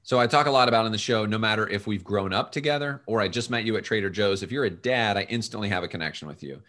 [0.04, 2.52] So I talk a lot about in the show, no matter if we've grown up
[2.52, 5.68] together or I just met you at Trader Joe's, if you're a dad, I instantly
[5.70, 6.62] have a connection with you.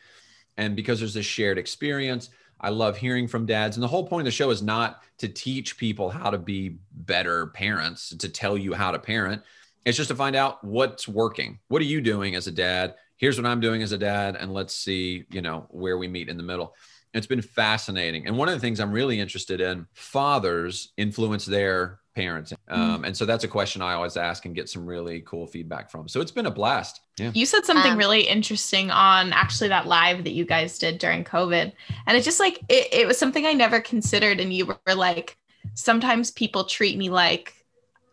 [0.57, 3.77] And because there's this shared experience, I love hearing from dads.
[3.77, 6.79] And the whole point of the show is not to teach people how to be
[6.93, 9.43] better parents, to tell you how to parent.
[9.87, 11.61] It's just to find out what's working.
[11.69, 12.97] What are you doing as a dad?
[13.17, 14.37] Here's what I'm doing as a dad.
[14.37, 16.75] And let's see, you know, where we meet in the middle.
[17.15, 18.27] It's been fascinating.
[18.27, 22.53] And one of the things I'm really interested in fathers influence their parents.
[22.69, 25.91] Um, and so that's a question I always ask and get some really cool feedback
[25.91, 26.09] from.
[26.09, 27.01] So it's been a blast.
[27.17, 27.31] Yeah.
[27.33, 31.25] You said something Um, really interesting on actually that live that you guys did during
[31.25, 31.73] COVID.
[32.07, 34.41] And it just like, it, it was something I never considered.
[34.41, 35.39] And you were like,
[35.75, 37.55] sometimes people treat me like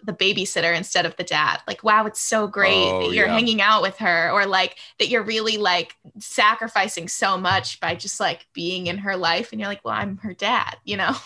[0.06, 1.60] the babysitter instead of the dad.
[1.68, 3.34] Like, wow, it's so great Oh, that you're yeah.
[3.34, 8.20] hanging out with her, or like that you're really like sacrificing so much by just
[8.20, 9.52] like being in her life.
[9.52, 11.16] And you're like, well, I'm her dad, you know?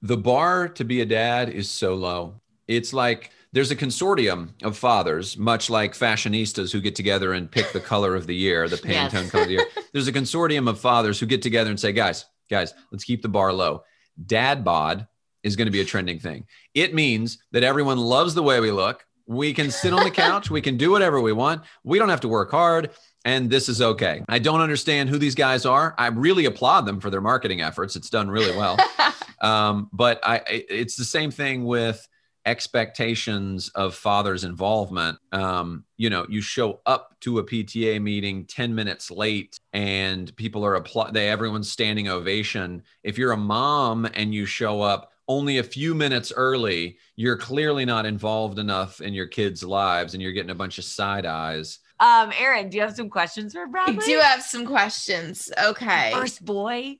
[0.00, 2.34] The bar to be a dad is so low.
[2.68, 7.72] It's like there's a consortium of fathers, much like fashionistas who get together and pick
[7.72, 9.30] the color of the year, the Pantone Yes.
[9.32, 9.66] color of the year.
[9.92, 13.28] There's a consortium of fathers who get together and say, guys, guys, let's keep the
[13.28, 13.82] bar low.
[14.24, 15.08] Dad bod
[15.48, 16.44] is going to be a trending thing.
[16.74, 19.04] It means that everyone loves the way we look.
[19.26, 20.50] We can sit on the couch.
[20.50, 21.62] We can do whatever we want.
[21.84, 22.90] We don't have to work hard.
[23.24, 24.22] And this is okay.
[24.28, 25.94] I don't understand who these guys are.
[25.98, 27.96] I really applaud them for their marketing efforts.
[27.96, 28.78] It's done really well.
[29.42, 32.06] um, but I, it's the same thing with
[32.48, 35.18] expectations of father's involvement.
[35.32, 40.64] Um, you know, you show up to a PTA meeting 10 minutes late and people
[40.64, 42.82] are apply they everyone's standing ovation.
[43.02, 47.84] If you're a mom and you show up only a few minutes early, you're clearly
[47.84, 51.78] not involved enough in your kids' lives and you're getting a bunch of side eyes.
[52.00, 54.02] um, Aaron, do you have some questions for Bradley?
[54.02, 55.50] I do have some questions.
[55.62, 56.10] Okay.
[56.12, 56.98] First boy.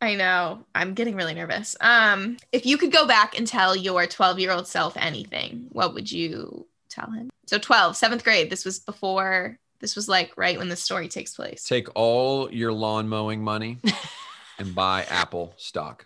[0.00, 0.64] I know.
[0.74, 1.76] I'm getting really nervous.
[1.80, 5.94] Um, if you could go back and tell your 12 year old self anything, what
[5.94, 7.30] would you tell him?
[7.46, 8.50] So 12, seventh grade.
[8.50, 11.64] This was before, this was like right when the story takes place.
[11.64, 13.78] Take all your lawn mowing money
[14.58, 16.04] and buy Apple stock.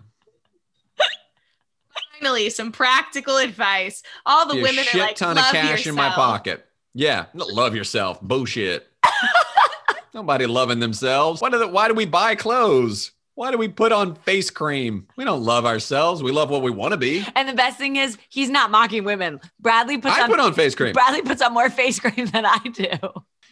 [2.22, 4.02] Finally, some practical advice.
[4.26, 6.64] All the Be women shit are like, ton love of cash in my pocket.
[6.94, 8.20] Yeah, love yourself.
[8.20, 8.86] Bullshit.
[10.14, 11.40] Nobody loving themselves.
[11.40, 13.10] Why do the, why do we buy clothes?
[13.34, 15.08] Why do we put on face cream?
[15.16, 16.22] We don't love ourselves.
[16.22, 17.24] We love what we want to be.
[17.34, 19.40] And the best thing is, he's not mocking women.
[19.58, 20.92] Bradley puts I on put on face cream.
[20.92, 22.86] Bradley puts on more face cream than I do.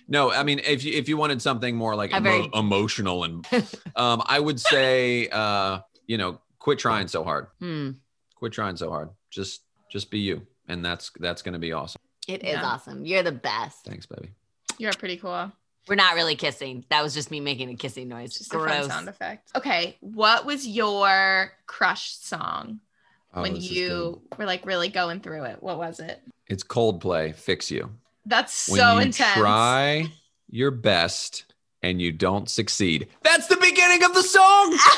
[0.07, 3.47] No, I mean if you if you wanted something more like emo- very- emotional and
[3.97, 7.47] um, I would say uh, you know quit trying so hard.
[7.59, 7.93] Hmm.
[8.41, 9.11] Quit trying so hard.
[9.31, 9.61] Just
[9.91, 12.01] just be you, and that's that's going to be awesome.
[12.27, 12.65] It is Yeah.
[12.65, 13.05] awesome.
[13.07, 13.85] You're the best.
[13.85, 14.31] Thanks, baby.
[14.79, 15.53] You're pretty cool.
[15.89, 16.85] We're not really kissing.
[16.91, 18.37] That was just me making a kissing noise.
[18.37, 19.51] Just a fun sound effect.
[19.57, 19.97] Okay.
[20.01, 22.81] What was your crush song
[23.35, 25.63] Oh, when you were like really going through it?
[25.63, 26.21] What was it?
[26.47, 27.35] it's Coldplay.
[27.35, 27.91] Fix you.
[28.27, 29.39] That's when so you intense.
[29.39, 30.13] try
[30.49, 31.45] your best
[31.83, 33.09] and you don't succeed.
[33.23, 34.79] That's the beginning of the song.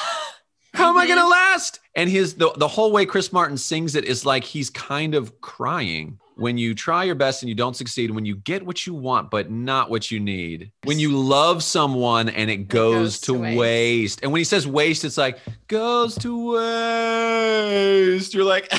[0.75, 1.15] How am I Mm-hmm.
[1.17, 1.81] gonna last?
[1.95, 5.41] And his the, the whole way Chris Martin sings it is like he's kind of
[5.41, 6.19] crying.
[6.37, 9.31] When you try your best and you don't succeed, when you get what you want
[9.31, 13.39] but not what you need, when you love someone and it goes, goes to, to
[13.41, 13.59] waste.
[13.59, 14.21] waste.
[14.23, 18.33] And when he says waste, it's like goes to waste.
[18.35, 18.73] You're like,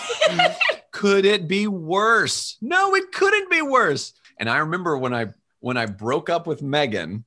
[0.90, 2.56] could it be worse?
[2.62, 4.12] No, it couldn't be worse.
[4.38, 5.26] And I remember when I
[5.60, 7.24] when I broke up with Megan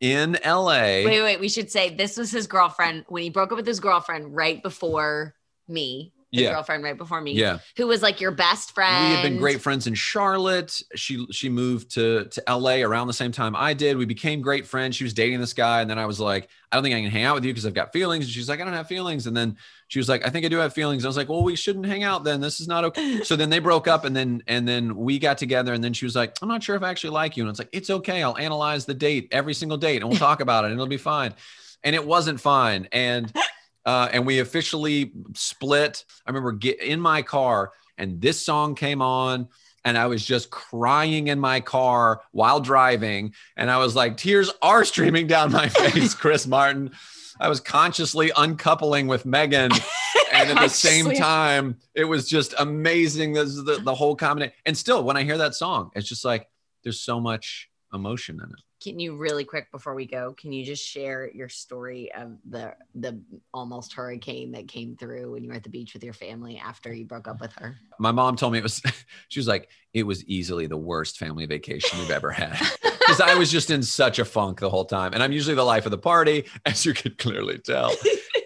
[0.00, 1.02] in LA.
[1.04, 1.40] Wait, wait.
[1.40, 4.62] We should say this was his girlfriend when he broke up with his girlfriend right
[4.62, 5.34] before
[5.66, 6.12] me.
[6.30, 6.52] Yeah.
[6.52, 7.32] girlfriend right before me.
[7.32, 7.58] Yeah.
[7.76, 9.08] Who was like your best friend.
[9.08, 10.80] We had been great friends in Charlotte.
[10.94, 13.96] She she moved to to LA around the same time I did.
[13.96, 14.96] We became great friends.
[14.96, 17.10] She was dating this guy, and then I was like, I don't think I can
[17.10, 18.26] hang out with you because I've got feelings.
[18.26, 19.26] And she's like, I don't have feelings.
[19.26, 19.56] And then
[19.88, 21.04] she was like, I think I do have feelings.
[21.04, 22.40] I was like, Well, we shouldn't hang out then.
[22.40, 23.22] This is not okay.
[23.24, 26.04] So then they broke up, and then and then we got together, and then she
[26.04, 27.44] was like, I'm not sure if I actually like you.
[27.44, 28.22] And it's like, it's okay.
[28.22, 30.98] I'll analyze the date every single date, and we'll talk about it, and it'll be
[30.98, 31.34] fine.
[31.84, 32.88] And it wasn't fine.
[32.92, 33.32] And
[33.84, 36.04] uh, and we officially split.
[36.26, 39.48] I remember get in my car and this song came on
[39.84, 43.34] and I was just crying in my car while driving.
[43.56, 46.90] And I was like, tears are streaming down my face, Chris Martin.
[47.40, 49.70] I was consciously uncoupling with Megan.
[50.32, 53.32] And at the same time, it was just amazing.
[53.32, 54.54] This is the, the whole combination.
[54.66, 56.48] And still, when I hear that song, it's just like
[56.82, 58.62] there's so much emotion in it.
[58.82, 60.34] Can you really quick before we go?
[60.34, 63.20] Can you just share your story of the the
[63.52, 66.92] almost hurricane that came through when you were at the beach with your family after
[66.92, 67.76] you broke up with her?
[67.98, 68.80] My mom told me it was,
[69.28, 72.60] she was like, it was easily the worst family vacation we've ever had.
[73.08, 75.14] Because I was just in such a funk the whole time.
[75.14, 77.90] And I'm usually the life of the party, as you could clearly tell.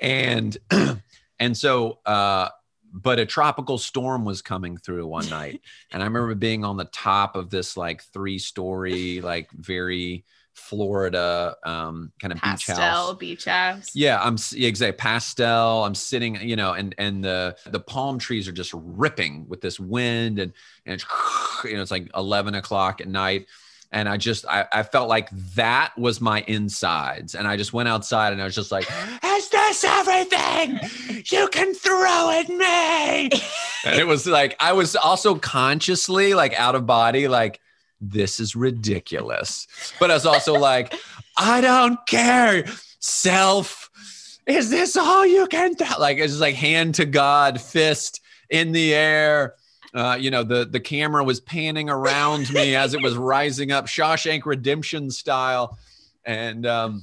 [0.01, 0.57] and
[1.41, 2.49] and so uh
[2.93, 5.61] but a tropical storm was coming through one night
[5.93, 10.25] and i remember being on the top of this like three story like very
[10.55, 13.91] florida um kind of beach Pastel house beach house.
[13.95, 18.53] yeah i'm exactly pastel i'm sitting you know and and the the palm trees are
[18.53, 20.53] just ripping with this wind and
[20.85, 21.07] and it's,
[21.65, 23.47] you know it's like 11 o'clock at night
[23.93, 27.89] and i just I, I felt like that was my insides and i just went
[27.89, 28.87] outside and i was just like
[29.85, 30.79] everything!
[31.31, 33.31] You can throw at me!
[33.85, 37.61] And it was like i was also consciously like out of body like
[38.01, 39.67] this is ridiculous.
[39.99, 40.95] But i was also like
[41.37, 42.65] i don't care
[42.99, 43.91] self
[44.47, 45.85] is this all you can do?
[45.99, 48.21] like it's like hand to god fist
[48.51, 49.55] in the air.
[49.95, 53.87] Uh, you know the the camera was panning around me as it was rising up
[53.87, 55.79] shawshank redemption style.
[56.25, 57.03] And um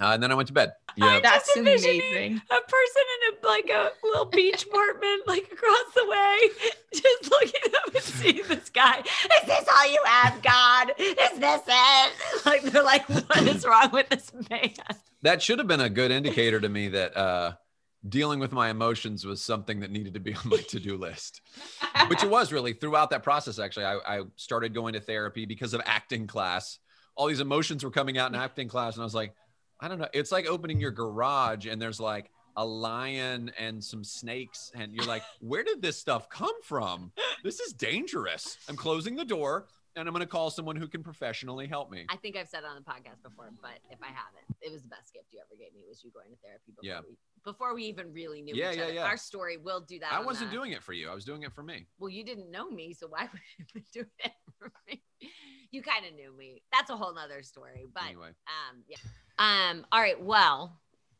[0.00, 2.42] uh, and then i went to bed yeah That's Just envisioning amazing.
[2.50, 6.38] A person in a like a little beach apartment, like across the way,
[6.94, 9.00] just looking up and seeing this guy.
[9.00, 10.92] Is this all you have, God?
[10.98, 12.12] Is this it?
[12.46, 14.70] Like they're like, what is wrong with this man?
[15.22, 17.52] that should have been a good indicator to me that uh
[18.08, 21.40] dealing with my emotions was something that needed to be on my to-do list
[22.08, 25.74] which it was really throughout that process actually I, I started going to therapy because
[25.74, 26.78] of acting class
[27.16, 29.34] all these emotions were coming out in acting class and i was like
[29.80, 34.02] i don't know it's like opening your garage and there's like a lion and some
[34.02, 37.12] snakes and you're like where did this stuff come from
[37.44, 39.66] this is dangerous i'm closing the door
[39.96, 42.60] and i'm going to call someone who can professionally help me I think I've said
[42.60, 45.40] it on the podcast before, but if I haven't, it was the best gift you
[45.40, 47.00] ever gave me was you going to therapy before Yeah.
[47.08, 47.16] we
[47.50, 48.92] before we even really knew Yeah, each yeah, other.
[48.92, 49.04] yeah.
[49.06, 50.12] Our story, we'll do that.
[50.12, 52.24] i wasn't the- doing it for you i was doing it for me well, you
[52.24, 55.02] didn't know me, so why would you be doing it for me?
[55.70, 56.62] You kind of knew me.
[56.72, 57.86] That's a whole nother story.
[57.94, 58.96] But anyway um yeah.
[59.38, 60.20] Um, all right.
[60.22, 60.78] Well,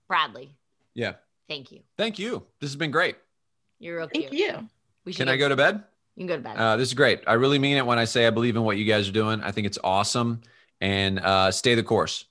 [0.08, 0.54] Bradley,
[0.94, 1.14] yeah
[1.48, 1.80] thank you.
[1.96, 3.16] thank you this has been great
[3.78, 4.40] You're real Thank cute.
[4.40, 4.68] you.
[5.04, 5.82] We should can i go to bed
[6.16, 6.56] You can go to bed.
[6.56, 7.20] Uh, this is great.
[7.26, 9.40] I really mean it when I say I believe in what you guys are doing.
[9.42, 10.40] I think it's awesome,
[10.80, 12.24] and uh, stay the course.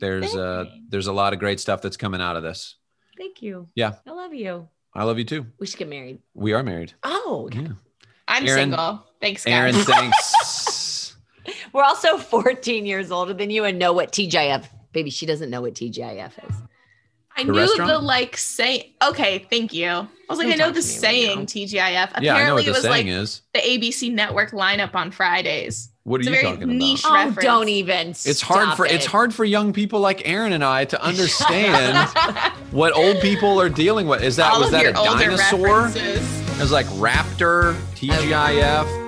[0.00, 2.76] There's Thank uh, there's a lot of great stuff that's coming out of this.
[3.16, 3.68] thank you.
[3.74, 3.94] Yeah.
[4.06, 4.68] I love you.
[4.94, 5.46] I love you too.
[5.60, 6.18] We should get married.
[6.34, 6.94] We are married.
[7.04, 7.68] Oh, Yeah.
[8.26, 9.06] I'm Aaron- single.
[9.20, 9.54] Thanks, guys.
[9.54, 11.16] Aaron, thanks.
[11.72, 14.64] We're also 14 years older than you and know what TGIF.
[14.92, 16.56] Baby, she doesn't know what TGIF is.
[17.36, 17.90] I The knew restaurant?
[17.90, 18.94] the like saying.
[19.06, 19.86] Okay, thank you.
[19.88, 21.46] I was like, Don't I know the to me right saying.
[21.46, 22.10] TGIF.
[22.10, 23.42] Apparently, yeah, I know what it was saying like is.
[23.54, 25.90] the ABC network lineup on Fridays.
[26.02, 27.12] What are it's a you very talking niche about?
[27.12, 27.44] Oh, reference.
[27.44, 28.08] don't even.
[28.10, 32.08] It's hard stop for it's hard for young people like Aaron and I to understand
[32.72, 34.22] what old people are dealing with.
[34.22, 35.82] Is that All was of that your a older dinosaur?
[35.84, 36.40] references.
[36.58, 39.07] It was like Raptor, oh, TGIF.